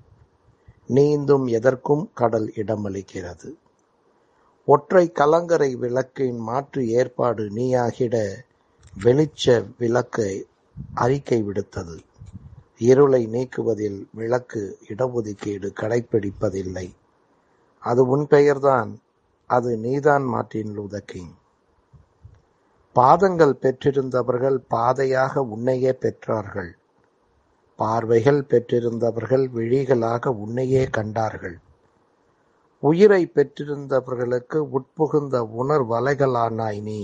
நீந்தும் 0.86 1.46
எதற்கும் 1.46 2.10
கடல் 2.14 2.48
இடமளிக்கிறது. 2.56 3.50
ஒற்றை 4.68 5.12
கலங்கரை 5.12 5.74
விளக்கின் 5.74 6.38
மாற்று 6.38 6.88
ஏற்பாடு 6.88 7.44
நீயாகிட 7.50 8.16
வெளிச்ச 9.04 9.44
விளக்கை 9.78 10.46
அறிக்கை 10.94 11.42
விடுத்தது. 11.42 11.96
இருளை 12.78 13.22
நீக்குவதில் 13.26 14.00
விளக்கு 14.14 14.78
இடஒதுக்கீடு 14.88 15.70
கடைப்பிடிப்பதில்லை. 15.80 16.86
அது 17.78 18.06
உன் 18.06 18.26
பெயர்தான் 18.26 18.92
அது 19.50 19.76
நீதான் 19.76 20.24
மார்ட்டின் 20.24 20.78
லூதர் 20.78 21.06
கிங் 21.06 21.34
பாதங்கள் 22.96 23.54
பெற்றிருந்தவர்கள் 23.60 24.58
பாதையாக 24.68 25.42
உன்னையே 25.42 25.92
பெற்றார்கள். 26.02 26.72
பார்வைகள் 27.78 28.42
பெற்றிருந்தவர்கள் 28.42 29.44
விழிகளாக 29.56 30.26
உன்னையே 30.26 30.84
கண்டார்கள். 30.90 31.56
உயிரை 32.82 33.22
பெற்றிருந்தவர்களுக்கு 33.34 34.58
உட்புகுந்த 34.76 35.34
உணர்வலைகளானாய் 35.60 36.82
நீ. 36.82 37.00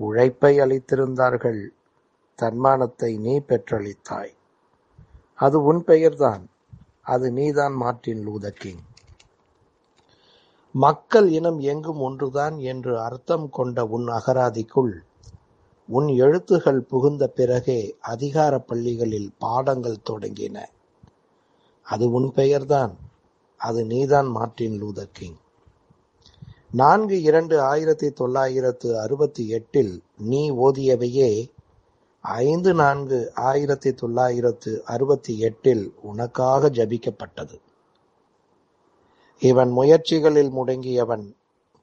உழைப்பை 0.00 0.52
அளித்திருந்தார்கள் 0.60 1.62
தன்மானத்தை 2.38 3.10
நீ 3.18 3.34
பெற்றளித்தாய். 3.38 4.34
அது 5.34 5.62
உன் 5.62 5.84
பெயர்தான் 5.84 6.44
அது 7.02 7.32
நீதான் 7.32 7.74
மார்ட்டின் 7.74 8.22
லூதர் 8.26 8.60
கிங். 8.62 8.85
மக்கள் 10.76 11.28
இனம் 11.28 11.58
எங்கும் 11.58 12.00
ஒன்றுதான் 12.00 12.58
என்று 12.58 13.00
அர்த்தம் 13.00 13.50
கொண்ட 13.50 13.84
உன் 13.86 14.06
அகராதிக்குள் 14.06 14.94
உன் 15.88 16.06
எழுத்துகள் 16.06 16.78
புகுந்த 16.78 17.26
பிறகே 17.26 17.96
அதிகார 18.00 18.58
பள்ளிகளில் 18.58 19.30
பாடங்கள் 19.38 20.04
தொடங்கின. 20.10 20.64
அது 21.82 22.10
உன் 22.10 22.32
பெயர்தான். 22.32 22.98
அது 23.56 23.84
நீதான் 23.84 24.26
மார்ட்டின் 24.26 24.82
லூதர் 24.82 25.08
கிங். 25.12 25.36
நான்கு 26.70 27.22
இரண்டு 27.22 27.60
ஆயிரத்தி 27.60 28.10
தொள்ளாயிரத்து 28.10 29.00
அறுபத்தி 29.00 29.48
எட்டில் 29.48 30.02
நீ 30.18 30.50
ஓதியவையே 30.50 31.50
ஐந்து 32.20 32.74
நான்கு 32.74 33.32
ஆயிரத்தி 33.34 33.94
தொள்ளாயிரத்து 33.94 34.84
அறுபத்தி 34.84 35.38
எட்டில் 35.38 35.94
உனக்காக 36.02 36.68
ஜபிக்கப்பட்டது. 36.68 37.60
இவன் 39.38 39.70
முயற்சிகளில் 39.70 40.50
முடங்கியவன் 40.50 41.34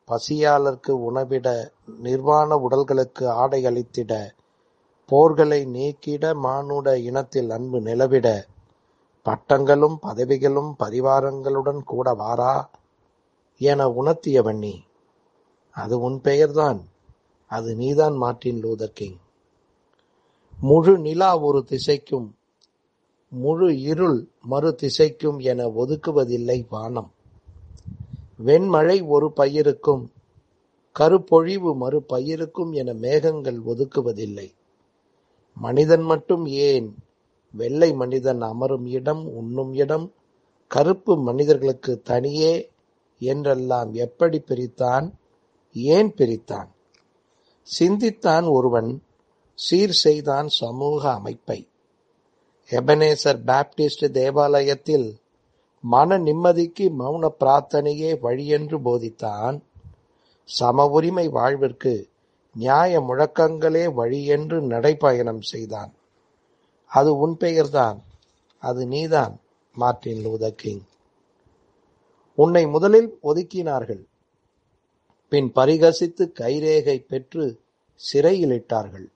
பசியாளர்க்கு 0.07 0.89
உணவிட 0.89 1.71
நிர்வாண 1.99 2.55
உடல்களுக்கு 2.55 3.27
ஆடை 3.27 3.65
அளித்திட 3.65 4.31
போர்களை 5.07 5.65
நீக்கிட 5.65 6.33
மானுட 6.33 6.99
இனத்தில் 6.99 7.49
அன்பு 7.49 7.79
நிலவிட 7.79 8.45
பட்டங்களும் 9.25 9.97
பதவிகளும் 10.01 10.75
பரிவாரங்களுடன் 10.79 11.83
கூட 11.83 12.13
வாரா 12.13 12.69
என 13.57 13.87
உணர்த்தியவன் 13.87 14.57
நீ. 14.57 14.83
அது 15.71 15.99
உன் 15.99 16.21
பெயர்தான். 16.21 16.87
அது 17.47 17.75
நீதான் 17.75 18.13
மார்ட்டின் 18.13 18.63
லூதர் 18.63 18.93
கிங். 18.93 19.17
முழு 20.59 20.97
நிலா 20.97 21.37
ஒரு 21.37 21.65
திசைக்கும் 21.69 22.31
முழு 23.29 23.79
இருள் 23.79 24.27
மறு 24.41 24.75
திசைக்கும் 24.81 25.37
என 25.37 25.65
ஒதுக்குவதில்லை 25.65 26.65
வானம். 26.69 27.11
வெண்மழை 28.45 29.07
ஒரு 29.07 29.31
பயிருக்கும் 29.31 30.11
கருப்பொழிவு 30.99 31.75
மறு 31.75 32.03
பயிருக்கும் 32.09 32.71
என 32.71 32.93
மேகங்கள் 32.93 33.59
ஒதுக்குவதில்லை. 33.67 34.53
மனிதன் 35.55 36.01
மட்டும் 36.01 36.45
ஏன்? 36.45 36.95
வெள்ளை 37.51 37.93
மனிதன் 37.93 38.41
அமரும் 38.41 38.85
இடம் 38.85 39.35
உண்ணும் 39.35 39.73
இடம் 39.73 40.13
கருப்பு 40.67 41.17
மனிதர்களுக்கு 41.17 42.01
தனியே 42.01 42.71
என்றெல்லாம் 43.19 43.93
எப்படி 43.93 44.41
பிரித்தான்? 44.47 45.11
ஏன் 45.73 46.13
பிரித்தான்? 46.13 46.67
சிந்தித்தான் 47.61 48.43
ஒருவன் 48.43 49.03
சீர் 49.53 49.91
செய்தான் 49.91 50.47
சமூக 50.47 51.11
அமைப்பை. 51.11 51.67
எபனேசர் 52.69 53.41
பாப்டிஸ்ட் 53.47 54.11
தேவாலயத்தில் 54.11 55.15
மன 55.83 56.17
நிம்மதிக்கு 56.17 56.85
மௌன 56.99 57.29
பிரார்த்தனையே 57.39 58.11
வழியென்று 58.23 58.77
போதித்தான். 58.85 59.57
சம 60.43 60.85
உரிமை 60.87 61.27
வாழ்விற்கு 61.29 61.93
நியாய 62.55 62.99
முழக்கங்களே 62.99 63.85
வழியென்று 63.99 64.57
நடைபயணம் 64.73 65.43
செய்தான். 65.51 65.91
அது 66.85 67.17
உன் 67.17 67.37
பெயர்தான் 67.37 67.99
அது 68.59 68.87
நீதான் 68.87 69.39
மார்ட்டின் 69.75 70.25
லூதர் 70.25 70.59
கிங். 70.61 70.83
உன்னை 72.35 72.67
முதலில் 72.67 73.09
ஒதுக்கினார்கள் 73.23 74.03
பின் 75.31 75.51
பரிகசித்து 75.55 76.23
கைரேகை 76.39 76.97
பெற்று 77.07 77.45
சிறையிலிட்டார்கள். 78.01 79.07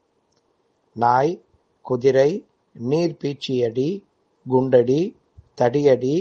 நாய் 0.95 1.33
குதிரை 1.81 2.45
நீர் 2.73 3.17
பீச்சியடி 3.21 3.89
குண்டடி 4.49 5.01
தடியடி 5.57 6.15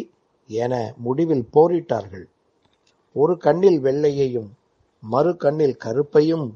என 0.48 0.94
முடிவில் 0.96 1.46
போரிட்டார்கள். 1.52 2.26
ஒரு 3.12 3.36
கண்ணில் 3.38 3.80
வெள்ளையையும் 3.80 4.50
மறு 5.02 5.36
கண்ணில் 5.36 5.76
கருப்பையும் 5.76 6.46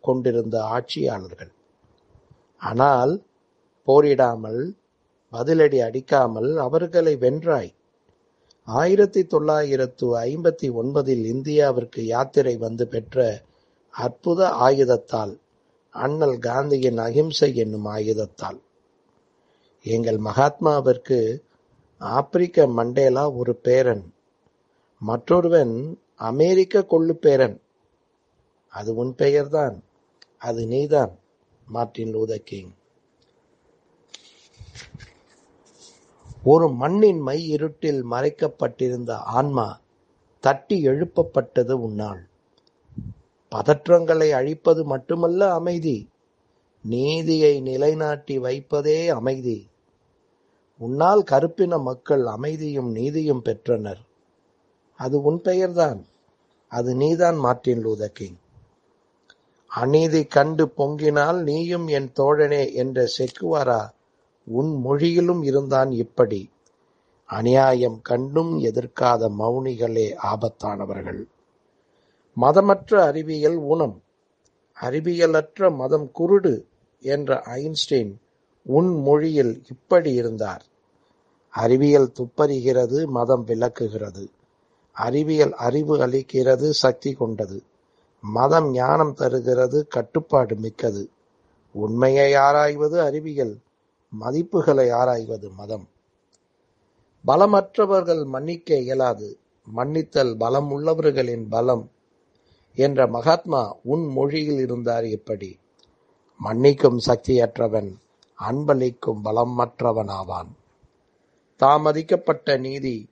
கொண்டிருந்த 0.00 0.64
ஆட்சியாளர்கள். 0.64 1.52
ஆனால் 2.56 3.12
போரிடாமல் 3.88 4.62
பதிலடி 5.32 5.78
அடிக்காமல் 5.78 6.56
அவர்களை 6.56 7.16
வென்றாய். 7.16 7.70
ஆயிரத்தி 8.64 9.26
தொள்ளாயிரத்து 9.26 10.06
ஐம்பத்தி 10.16 10.68
ஒன்பதில் 10.72 11.24
இந்தியாவிற்கு 11.34 12.00
யாத்திரை 12.00 12.56
வந்து 12.56 12.88
பெற்ற 12.88 13.40
அற்புத 13.90 14.48
ஆயுதத்தால் 14.48 15.40
அண்ணல் 15.90 16.38
காந்தியின் 16.38 16.96
அகிம்சை 16.96 17.54
என்னும் 17.54 17.84
ஆயுதத்தால். 17.84 18.58
எங்கள் 19.82 20.18
மகாத்மாவிற்கு 20.18 21.18
ஆப்பிரிக்க 22.00 22.66
மண்டேலா 22.66 23.30
ஒரு 23.30 23.54
பேரன். 23.54 24.14
மற்றொருவன் 25.00 26.00
அமெரிக்க 26.14 26.86
கொள்ளு 26.90 27.12
பேரன். 27.12 27.62
அது 28.68 28.94
உன் 28.94 29.14
பெயர்தான். 29.14 29.82
அது 30.38 30.66
நீதான். 30.66 31.18
Martin 31.66 32.14
Luther 32.14 32.42
King. 32.44 32.72
ஒரு 36.44 36.72
மண்ணின் 36.72 37.20
மை 37.20 37.48
இருட்டில் 37.48 38.06
மறைக்கப்பட்டிருந்த 38.06 39.10
ஆன்மா 39.10 39.80
தட்டி 40.40 40.86
எழுப்பப்பட்டது 40.86 41.70
உன்னால். 41.70 42.28
பதற்றங்களை 43.50 44.30
அழிப்பது 44.30 44.84
மட்டுமல்ல 44.84 45.52
அமைதி. 45.52 46.08
நீதியை 46.82 47.60
நிலைநாட்டி 47.60 48.38
வைப்பதே 48.38 49.08
அமைதி. 49.08 49.69
உன்னால் 50.80 51.22
கருப்பின 51.22 51.78
மக்கள் 51.78 52.26
அமைதியும் 52.26 52.90
நீதியும் 52.90 53.42
பெற்றனர். 53.42 53.98
அது 54.96 55.22
உன் 55.22 55.40
பெயர்தான். 55.40 56.06
அது 56.68 56.94
நீதான் 56.94 57.36
மார்ட்டின் 57.36 57.86
லூதர் 57.86 58.12
கிங். 58.12 58.38
அநீதி 59.66 60.24
கண்டு 60.24 60.72
பொங்கினால் 60.76 61.42
நீயும் 61.42 61.86
என் 61.86 62.12
தோழனே 62.18 62.72
என்ற 62.72 63.06
செக்குவாரா? 63.18 63.90
உன் 64.44 64.80
மொழியிலும் 64.80 65.42
இருந்தான் 65.42 65.90
இப்படி. 65.90 66.50
அநியாயம் 67.24 68.00
கண்டும் 68.02 68.58
எதிர்க்காத 68.58 69.30
மௌனிகளே 69.38 70.14
ஆபத்தானவர்கள். 70.22 71.24
மதமற்ற 72.34 73.04
அறிவியல் 73.04 73.56
ஊனம். 73.56 74.02
அறிவியலற்ற 74.80 75.74
மதம் 75.74 76.10
குருடு 76.18 76.62
என்ற 77.00 77.40
ஐன்ஸ்டீன் 77.40 78.20
உன் 78.62 79.02
மொழியில் 79.02 79.62
இப்படி 79.68 80.12
இருந்தார். 80.12 80.68
அறிவியல் 81.50 82.12
துப்பறிகிறது 82.18 83.06
மதம் 83.06 83.44
விளக்குகிறது. 83.44 84.30
அறிவியல் 84.92 85.54
அறிவு 85.54 85.96
அளிக்கிறது 85.96 86.70
சக்தி 86.70 87.12
கொண்டது. 87.12 87.62
மதம் 88.20 88.70
ஞானம் 88.70 89.14
தருகிறது 89.14 89.86
கட்டுப்பாடு 89.86 90.56
மிக்கது. 90.56 91.10
உண்மையை 91.72 92.34
ஆராய்வது 92.34 93.00
அறிவியல் 93.00 93.58
மதிப்புகளை 94.20 94.92
ஆராய்வது 94.92 95.50
மதம். 95.50 95.88
பலமற்றவர்கள் 97.26 98.24
மன்னிக்க 98.24 98.76
இயலாது. 98.76 99.38
மன்னித்தல் 99.76 100.36
பலம் 100.36 100.70
உள்ளவர்களின் 100.70 101.46
பலம் 101.48 101.90
என்ற 102.74 103.06
மகாத்மா 103.06 103.76
உன் 103.82 104.06
மொழியில் 104.06 104.58
இருந்தார் 104.58 105.06
இப்படி. 105.06 105.58
மன்னிக்கும் 106.44 106.98
சக்தியற்றவன் 107.06 107.94
அன்பளிக்கும் 108.34 109.24
பலமற்றவன் 109.24 110.08
ஆவான் 110.08 110.58
தாமதிக்கப்பட்ட 111.60 112.56
நீதி 112.56 113.08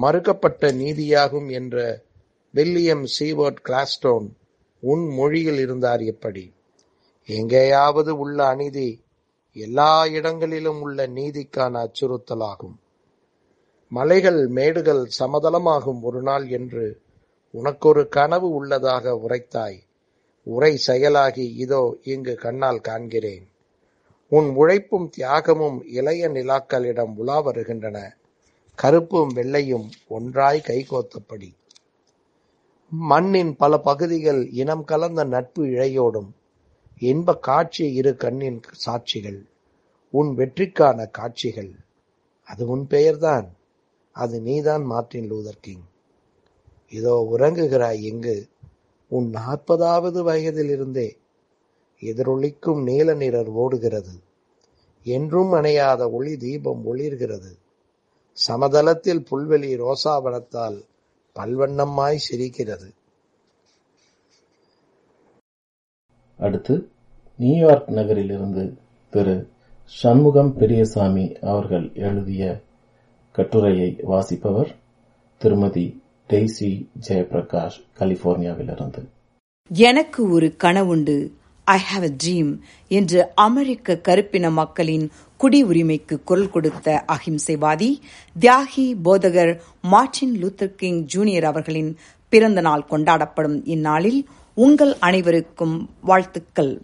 மறுக்கப்பட்ட 0.00 0.72
நீதியாகும் 0.72 1.50
என்ற 1.50 2.02
வில்லியம் 2.54 3.04
சீவர்ட் 3.20 3.56
கிளாஸ்டோன் 3.68 4.26
உன் 4.80 5.08
மொழியில் 5.08 5.58
இருந்தார் 5.58 6.00
எப்படி? 6.00 6.54
எங்கேயாவது 7.24 8.18
உள்ள 8.18 8.46
அநீதி 8.46 9.04
எல்லா 9.52 10.06
இடங்களிலும் 10.06 10.80
உள்ள 10.80 11.06
நீதிக்கான 11.06 11.74
அச்சுறுத்தலாகும். 11.84 12.76
மலைகள் 13.88 14.46
மேடுகள் 14.46 15.08
சமதளமாகும் 15.18 16.00
ஒரு 16.02 16.22
நாள் 16.22 16.48
என்று 16.48 17.00
உனக்கொரு 17.54 18.08
கனவு 18.08 18.50
உள்ளதாக 18.50 19.18
உரைத்தாய். 19.28 19.78
உரை 20.42 20.78
செயலாகி 20.86 21.46
இதோ 21.56 21.96
இங்கு 22.02 22.34
கண்ணால் 22.34 22.80
காண்கிறேன். 22.88 23.51
உன் 24.32 24.48
உழைப்பும் 24.48 25.10
தியாகமும் 25.16 25.84
இளைய 25.86 26.28
நிலாக்களிடம் 26.28 27.14
உலா 27.16 27.40
வருகின்றன. 27.40 28.16
கருப்பும் 28.78 29.32
வெள்ளையும் 29.34 29.90
ஒன்றாய் 30.08 30.62
கைகோத்தபடி. 30.66 31.54
மண்ணின் 32.90 33.56
பல 33.56 33.78
பகுதிகள் 33.78 34.50
இனம் 34.50 34.84
கலந்த 34.84 35.24
நட்பு 35.24 35.64
இழையோடும் 35.64 36.30
இன்ப 36.98 37.34
காட்சி 37.36 37.92
இரு 37.92 38.16
கண்ணின் 38.16 38.60
சாட்சிகள் 38.86 39.40
உன் 40.10 40.36
வெற்றிக்கான 40.36 41.10
காட்சிகள். 41.10 41.72
அது 42.42 42.66
உன் 42.66 42.86
பெயர்தான். 42.86 43.48
அது 44.12 44.40
நீதான் 44.40 44.84
மார்ட்டின் 44.84 45.30
லூதர் 45.32 45.60
கிங். 45.60 45.84
இதோ 46.88 47.28
உறங்குகிறாய் 47.36 48.00
இங்கு. 48.02 48.48
உன் 49.08 49.30
நாற்பதாவது 49.34 50.22
வயதிலிருந்தே 50.22 51.08
எதிரொலிக்கும் 52.02 52.82
நீல 52.82 53.14
நிறர் 53.14 53.48
ஓடுகிறது. 53.48 54.10
என்றும் 55.04 55.52
அணையாத 55.52 56.10
ஒளி 56.10 56.36
தீபம் 56.36 56.94
ஒளிர்கிறது. 56.94 57.60
சமதளத்தில் 58.48 59.24
புல்வெளி 59.30 59.76
ரோசாவனத்தால் 59.76 60.84
பல்வண்ணமாய் 61.34 62.14
சிரிக்கிறது. 62.14 62.92
அடுத்து 66.38 66.88
நியூயார்க் 67.36 67.90
நகரிலிருந்து 67.90 68.78
திரு. 69.10 69.48
சண்முகம் 69.84 70.54
பெரியசாமி 70.54 71.32
அவர்கள் 71.40 71.90
எழுதிய 71.94 72.60
கட்டுரையை 73.32 73.96
வாசிப்பவர் 74.02 74.76
திருமதி 75.38 76.02
டெய்சி 76.28 76.88
ஜெயபிரகாஷ் 77.08 77.80
கலிபோர்னியாவிலிருந்து. 77.98 79.04
எனக்கு 79.68 80.30
ஒரு 80.30 80.54
கனவுண்டு. 80.64 81.32
ஐ 81.64 81.78
ஹாவ் 81.90 82.02
அ 82.02 82.10
ட்ரீம் 82.24 82.58
என்று 82.88 83.26
அமெரிக்க 83.34 83.96
கருப்பின 83.96 84.50
மக்களின் 84.50 85.12
குடி 85.36 85.64
உரிமைக்கு 85.64 86.22
குரல் 86.24 86.50
கொடுத்த 86.50 87.04
அகிம்சைவாதி 87.06 88.00
தியாகி 88.40 88.94
போதகர் 89.04 89.58
மார்டின் 89.82 90.42
லூத்தர் 90.42 90.74
கிங் 90.74 91.02
ஜூனியர் 91.04 91.44
அவர்களின் 91.44 91.98
பிறந்த 92.28 92.60
நாள் 92.60 92.86
கொண்டாடப்படும் 92.90 93.60
இந்நாளில் 93.64 94.28
உங்கள் 94.54 94.96
அனைவருக்கும் 94.98 95.90
வாழ்த்துக்கள். 96.00 96.82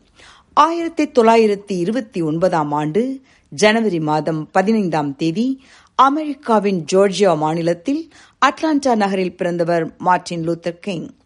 ஆயிரத்தி 0.53 1.05
தொள்ளாயிரத்தி 1.05 1.75
இருபத்தி 1.79 2.23
ஒன்பதாம் 2.23 2.73
ஆண்டு 2.73 3.21
ஜனவரி 3.49 4.01
மாதம் 4.01 4.51
பதினைந்தாம் 4.51 5.17
தேதி 5.17 5.63
அமெரிக்காவின் 5.95 6.85
ஜோர்ஜியா 6.93 7.37
மாநிலத்தில் 7.37 8.11
அட்லாண்டா 8.47 8.97
நகரில் 8.97 9.37
பிறந்தவர் 9.37 9.97
மார்டின் 9.99 10.49
லூத்தர் 10.49 10.81
கிங். 10.81 11.18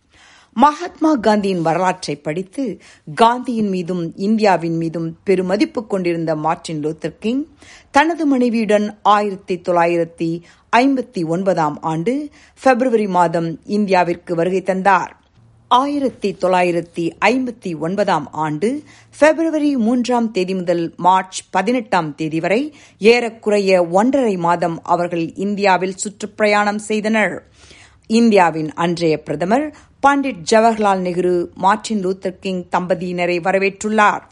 மகாத்மா 0.57 1.11
காந்தியின் 1.17 1.63
வரலாற்றை 1.63 2.17
படித்து 2.17 2.65
காந்தியின் 3.15 3.69
மீதும் 3.69 4.13
இந்தியாவின் 4.17 4.77
மீதும் 4.77 5.17
பெருமதிப்பு 5.25 5.87
கொண்டிருந்த 5.87 6.37
மார்டின் 6.37 6.85
லூத்தர் 6.85 7.19
கிங் 7.21 7.45
தனது 7.91 8.27
மனைவியுடன் 8.27 8.99
ஆயிரத்தி 9.03 9.61
தொள்ளாயிரத்தி 9.69 10.43
ஐம்பத்தி 10.77 11.27
ஒன்பதாம் 11.27 11.79
ஆண்டு 11.81 12.31
பிப்ரவரி 12.63 13.09
மாதம் 13.09 13.61
இந்தியாவிற்கு 13.67 14.35
வருகை 14.35 14.63
தந்தார். 14.63 15.17
ஆயிரத்தி 15.69 16.37
தொள்ளாயிரத்தி 16.41 17.05
ஐம்பத்தி 17.25 17.79
ஒன்பதாம் 17.79 18.27
ஆண்டு 18.33 18.83
பிப்ரவரி 19.19 19.77
மூன்றாம் 19.77 20.31
தேதி 20.31 20.55
முதல் 20.55 20.95
மார்ச் 20.97 21.41
பதினெட்டாம் 21.51 22.15
தேதி 22.15 22.41
வரை 22.41 22.75
ஏறக்குறைய 22.99 23.87
ஒன்றரை 23.87 24.37
மாதம் 24.37 24.83
அவர்கள் 24.83 25.35
இந்தியாவில் 25.35 25.97
சுற்றுப்பிரயாணம் 26.03 26.83
செய்தனர். 26.91 27.49
இந்தியாவின் 28.07 28.73
அன்றைய 28.75 29.23
பிரதமர் 29.23 29.67
Pandit 30.03 30.39
Jawaharlal 30.51 31.03
Nehru 31.07 31.33
Martin 31.55 32.01
Luther 32.05 32.39
King 32.41 32.63
தம்பதியினரை 32.77 33.37
வரவேற்றுள்ளார். 33.47 34.23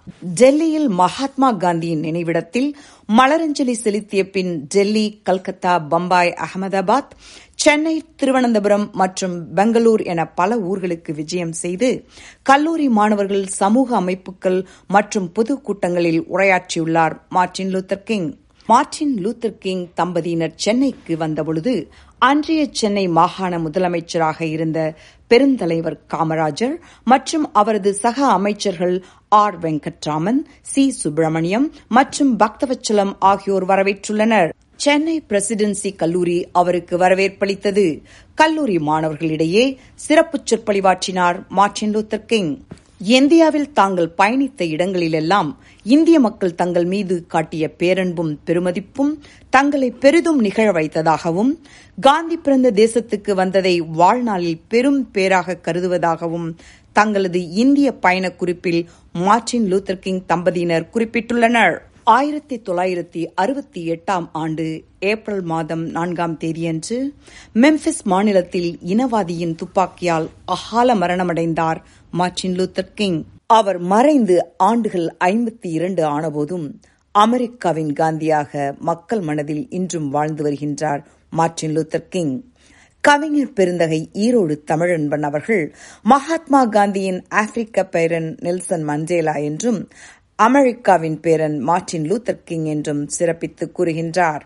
டெல்லியில் 0.41 0.89
மகாத்மா 1.01 1.53
காந்தியின் 1.53 2.01
நினைவிடத்தில் 2.01 2.77
மலரஞ்சலி 3.19 3.75
செலுத்திய 3.83 4.31
பின் 4.31 4.53
டெல்லி 4.69 5.21
கல்கத்தா 5.23 5.79
பம்பாய் 5.93 6.35
அகமதாபாத் 6.47 7.15
சென்னை 7.55 7.95
திருவனந்தபுரம் 8.17 8.91
மற்றும் 8.93 9.37
பெங்களூர் 9.55 10.03
என 10.03 10.27
பல 10.41 10.59
ஊர்களுக்கு 10.59 11.15
விஜயம் 11.15 11.53
செய்து 11.53 12.07
கல்லூரி 12.43 12.89
மாணவர்கள் 12.89 13.47
சமூக 13.47 13.97
அமைப்புகள் 13.97 14.61
மற்றும் 14.87 15.33
பொது 15.33 15.63
கூட்டங்களில் 15.63 16.23
உரையாற்றியுள்ளார் 16.35 17.17
Martin 17.29 17.75
Luther 17.75 18.07
King. 18.11 18.31
Martin 18.69 19.15
Luther 19.25 19.59
King 19.59 19.85
தம்பதியினர் 19.95 20.53
சென்னைக்கு 20.55 21.17
வந்தபொழுது 21.17 21.73
அன்றைய 22.27 22.63
சென்னை 22.71 23.09
மாகாண 23.09 23.59
முதலமைச்சராக 23.59 24.43
இருந்த 24.43 24.79
பெருந்தலைவர் 25.31 25.97
காமராஜர் 26.15 26.75
மற்றும் 27.05 27.53
அவரது 27.53 27.95
சக 27.95 28.27
அமைச்சர்கள் 28.27 28.97
ஆர் 29.29 29.59
வெங்கட்ராமன் 29.59 30.41
சி 30.63 30.91
சுப்பிரமணியம் 30.91 31.67
மற்றும் 31.89 32.33
பக்தவச்சலம் 32.39 33.13
ஆகியோர் 33.19 33.67
வரவேற்றுள்ளனர். 33.67 34.51
சென்னை 34.77 35.23
பிரசிடென்சி 35.29 35.97
கல்லூரி 35.97 36.49
அவருக்கு 36.53 36.99
வரவேற்பளித்தது. 36.99 37.87
கல்லூரி 38.35 38.77
மாணவர்களிடையே 38.77 39.65
சிறப்பு 39.95 40.41
சொற்பொழிவாற்றினார் 40.45 41.49
மார்டின் 41.49 41.97
லூத்தர் 41.97 42.25
கிங். 42.25 42.53
இந்தியாவில் 43.01 43.73
தாங்கள் 43.73 44.15
பயணித்த 44.19 44.63
இடங்களிலெல்லாம் 44.69 45.57
இந்திய 45.83 46.21
மக்கள் 46.21 46.55
தங்கள் 46.55 46.85
மீது 46.85 47.27
காட்டிய 47.27 47.75
பேரன்பும் 47.79 48.33
பெருமதிப்பும் 48.47 49.13
தங்களை 49.51 49.91
பெரிதும் 49.91 50.41
நிகழ 50.41 50.73
வைத்ததாகவும் 50.73 51.53
காந்தி 52.01 52.37
பிறந்த 52.37 52.71
தேசத்துக்கு 52.71 53.35
வந்ததை 53.35 53.81
வாழ்நாளில் 53.81 54.61
பெரும் 54.69 55.11
பேராக 55.11 55.59
கருதுவதாகவும் 55.63 56.49
தங்களது 56.93 57.49
இந்திய 57.49 57.93
பயண 57.93 58.33
குறிப்பில் 58.33 58.89
மார்டின் 59.13 59.73
லூத்தர் 59.73 59.99
கிங் 59.99 60.23
தம்பதியினர் 60.29 60.91
குறிப்பிட்டுள்ளனர். 60.95 61.77
ஆயிரத்தி 62.05 62.63
தொள்ளாயிரத்தி 62.69 63.27
அறுபத்தி 63.35 63.81
எட்டாம் 63.91 64.27
ஆண்டு 64.33 64.85
ஏப்ரல் 65.01 65.43
மாதம் 65.43 65.91
நான்காம் 65.91 66.37
தேதியன்று 66.39 67.13
மெம்பிஸ் 67.55 68.03
மாநிலத்தில் 68.05 68.79
இனவாதியின் 68.87 69.55
துப்பாக்கியால் 69.55 70.29
அகால 70.45 70.95
மரணமடைந்தார் 70.95 71.81
மார்டின் 72.13 72.55
லூத்தர் 72.57 72.95
கிங். 72.95 73.19
அவர் 73.47 73.79
மறைந்து 73.79 74.37
ஆண்டுகள் 74.57 75.17
ஐம்பத்தி 75.25 75.69
இரண்டு 75.77 76.03
ஆனபோதும் 76.07 76.65
அமெரிக்காவின் 77.15 77.93
காந்தியாக 77.93 78.79
மக்கள் 78.79 79.21
மனதில் 79.21 79.67
இன்றும் 79.71 80.09
வாழ்ந்து 80.09 80.43
வருகின்றார் 80.45 81.03
மார்டின் 81.31 81.77
லூத்தர் 81.77 82.09
கிங். 82.09 82.35
கவிஞர் 83.01 83.53
பெருந்தகை 83.53 84.01
ஈரோடு 84.15 84.57
தமிழன்பன் 84.67 85.23
அவர்கள் 85.23 85.75
மகாத்மா 86.03 86.63
காந்தியின் 86.67 87.21
ஆப்பிரிக்க 87.29 87.85
பேரன் 87.85 88.37
நெல்சன் 88.41 88.89
மண்டேலா 88.89 89.43
என்றும் 89.43 89.89
அமெரிக்காவின் 90.35 91.21
பேரன் 91.21 91.59
மார்டின் 91.59 92.07
லூத்தர் 92.11 92.45
கிங் 92.45 92.65
என்றும் 92.65 93.09
சிறப்பித்து 93.19 93.67
கூறுகின்றார். 93.79 94.41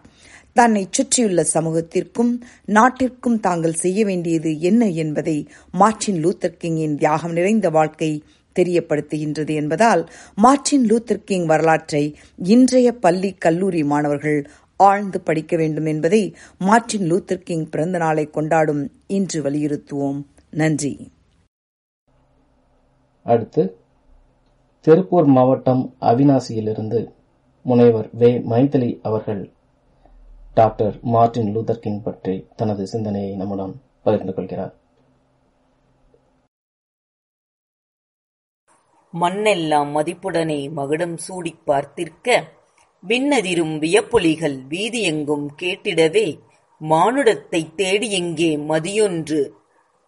தன்னை 0.57 0.89
சுற்றியுள்ள 0.91 1.47
சமூகத்திற்கும் 1.55 2.41
நாட்டிற்கும் 2.65 3.41
தாங்கள் 3.41 3.73
செய்ய 3.73 4.05
வேண்டியது 4.05 4.61
என்ன 4.61 4.89
என்பதை 4.89 5.49
மார்டின் 5.73 6.25
லூத்தர் 6.25 6.59
கிங்கின் 6.65 6.95
தியாகம் 6.95 7.33
நிறைந்த 7.33 7.71
வாழ்க்கை 7.71 8.23
தெரியப்படுத்துகின்றது 8.59 9.55
என்பதால் 9.55 10.03
மார்டின் 10.35 10.87
லூத்தர் 10.87 11.25
கிங் 11.25 11.47
வரலாற்றை 11.47 12.17
இன்றைய 12.37 12.93
பள்ளி 12.93 13.33
கல்லூரி 13.33 13.85
மாணவர்கள் 13.85 14.47
ஆழ்ந்து 14.77 15.21
படிக்க 15.21 15.57
வேண்டும் 15.57 15.85
என்பதை 15.85 16.37
மார்டின் 16.59 17.13
லூத்தர் 17.13 17.43
கிங் 17.43 17.69
பிறந்த 17.69 17.99
நாளை 17.99 18.25
கொண்டாடும் 18.27 18.93
இன்று 19.07 19.43
வலியுறுத்துவோம். 19.43 20.23
நன்றி. 20.51 21.13
அடுத்து 23.23 23.77
திருப்பூர் 24.81 25.25
மாவட்டம் 25.25 25.95
அவினாசியிலிருந்து 26.01 27.13
முனைவர் 27.63 28.09
வே. 28.13 28.39
மைதிலி 28.39 28.99
அவர்கள் 29.03 29.43
டாக்டர் 30.55 30.99
மார்டின் 31.03 31.57
லூதர் 31.57 31.79
கிங் 31.79 32.03
பற்றி 32.03 32.47
தனது 32.57 32.87
சிந்தனையை 32.87 33.37
நம்முடன் 33.37 33.83
பகிர்ந்து 34.03 34.35
கொள்கிறார். 34.35 34.75
மண்ணெல்லாம் 39.21 39.91
மதிப்புடனே 39.97 40.73
மகுடம் 40.73 41.17
சூடிப் 41.17 41.61
பார்த்திருக்க 41.67 42.43
விண்ணதிரும் 43.09 43.75
வியப்பொலிகள் 43.79 44.57
வீதியெங்கும் 44.69 45.47
கேட்டிடவே 45.63 46.39
மானுடத்தை 46.81 47.75
தேடி 47.75 48.13
எங்கே 48.13 48.57
மதியொன்று? 48.57 49.51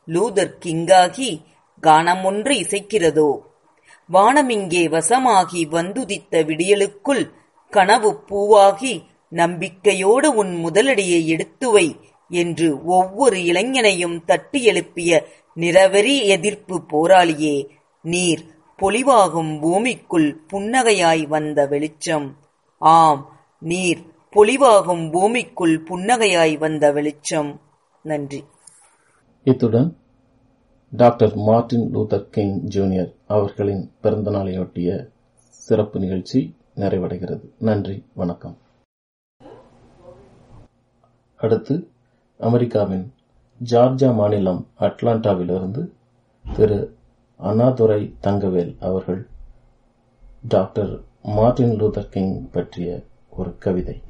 லூதர் 0.07 0.55
கிங்காகி 0.65 1.43
கானமொன்று 1.83 2.55
இசைக்கிறதோ? 2.63 3.41
வானமிங்கே 4.13 4.85
வசமாகி 4.89 5.69
வந்துதித்த 5.69 6.45
விடியலுக்குள் 6.45 7.33
கனவு 7.71 8.23
பூவாகி 8.29 9.15
நம்பிக்கையோடு 9.29 10.35
உன் 10.35 10.65
முதலடியை 10.65 11.27
எடுத்துவை 11.27 12.01
என்று 12.29 12.85
ஒவ்வொரு 12.85 13.37
இளைஞனையும் 13.37 14.25
தட்டி 14.25 14.65
எழுப்பிய 14.65 15.27
நிறவெறி 15.57 16.25
எதிர்ப்பு 16.25 16.81
போராளியே 16.93 17.69
நீர் 18.03 18.45
பொலிவாகும் 18.77 19.61
பூமிக்குள் 19.61 20.41
புன்னகையாய் 20.53 21.27
வந்த 21.27 21.67
வெளிச்சம். 21.67 22.37
ஆம் 22.79 23.37
நீர் 23.59 24.05
பொலிவாகும் 24.31 25.11
பூமிக்குள் 25.11 25.83
புன்னகையாய் 25.83 26.59
வந்த 26.59 26.93
வெளிச்சம். 26.93 27.61
நன்றி. 28.03 28.45
இத்துடன் 29.45 29.97
doctor 30.91 31.35
Martin 31.35 31.95
Luther 31.95 32.29
King 32.31 32.61
junior 32.62 33.15
அவர்களின் 33.27 33.93
பிறந்த 34.01 34.31
நாளையொட்டிய 34.31 35.09
சிறப்பு 35.49 36.01
நிகழ்ச்சி 36.01 36.55
நிறைவடைகிறது. 36.77 37.41
நன்றி 37.59 38.05
வணக்கம். 38.15 38.57
அடுத்து 41.37 41.75
அமெரிக்காவின் 42.40 43.14
ஜார்ஜியா 43.64 44.14
மாநிலம் 44.14 44.62
அட்லாண்டாவிலிருந்து 44.81 45.83
திரு 46.55 46.79
அண்ணாதுரை 47.40 48.14
தங்கவேல் 48.22 48.77
அவர்கள் 48.81 49.29
டாக்டர் 50.49 50.92
மார்டின் 51.22 51.81
லூதர் 51.81 52.09
கிங் 52.09 52.51
பற்றிய 52.51 53.03
ஒரு 53.31 53.59
கவிதை. 53.59 54.03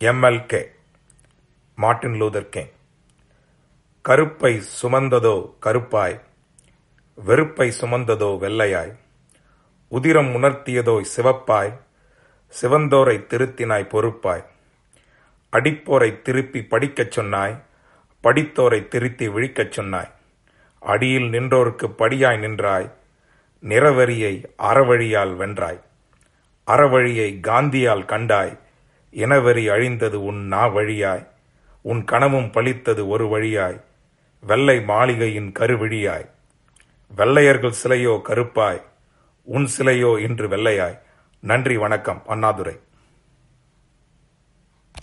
MLK 0.00 0.62
Martin 1.78 2.20
Luther 2.20 2.48
King. 2.48 2.72
கருப்பை 4.04 4.62
சுமந்ததோ 4.82 5.36
கருப்பாய் 5.62 6.20
வெறுப்பை 7.14 7.68
சுமந்ததோ 7.80 8.30
வெள்ளையாய் 8.38 8.92
உதிரம் 9.92 10.30
உணர்த்தியதோ 10.34 10.94
சிவப்பாய் 11.16 11.72
சிவந்தோரை 12.60 13.26
திருத்தினாய் 13.28 13.88
பொறுப்பாய். 13.88 14.44
அடிப்போரை 15.52 16.22
திருப்பி 16.22 16.62
படிக்கச் 16.62 17.10
சொன்னாய் 17.10 17.62
படித்தோரை 18.22 18.88
திருத்தி 18.88 19.28
விழிக்கச் 19.28 19.72
சொன்னாய். 19.72 20.10
அடியில் 20.80 21.28
நின்றோருக்கு 21.28 21.86
படியாய் 21.88 22.38
நின்றாய் 22.38 22.92
நிறவரியை 23.62 24.44
அறவழியால் 24.58 25.36
வென்றாய். 25.36 25.80
அறவழியை 26.66 27.40
காந்தியால் 27.40 28.04
கண்டாய் 28.04 28.58
இனவெறி 29.12 29.70
அழிந்தது 29.70 30.24
உன் 30.24 30.46
நா 30.46 30.66
வழியாய் 30.66 31.28
உன் 31.80 32.04
கனவும் 32.04 32.50
பழித்தது 32.50 33.08
ஒரு 33.08 33.28
வழியாய் 33.28 33.80
வெள்ளை 34.40 34.80
மாளிகையின் 34.80 35.52
கருவிழியாய். 35.58 36.28
வெள்ளையர்கள் 37.16 37.80
சிலையோ 37.84 38.20
கருப்பாய் 38.28 38.82
உன் 39.42 39.68
சிலையோ 39.78 40.18
இன்று 40.18 40.48
வெள்ளையாய். 40.48 41.02
நன்றி 41.44 41.76
வணக்கம். 41.76 42.22
அண்ணாதுரை. 42.26 42.78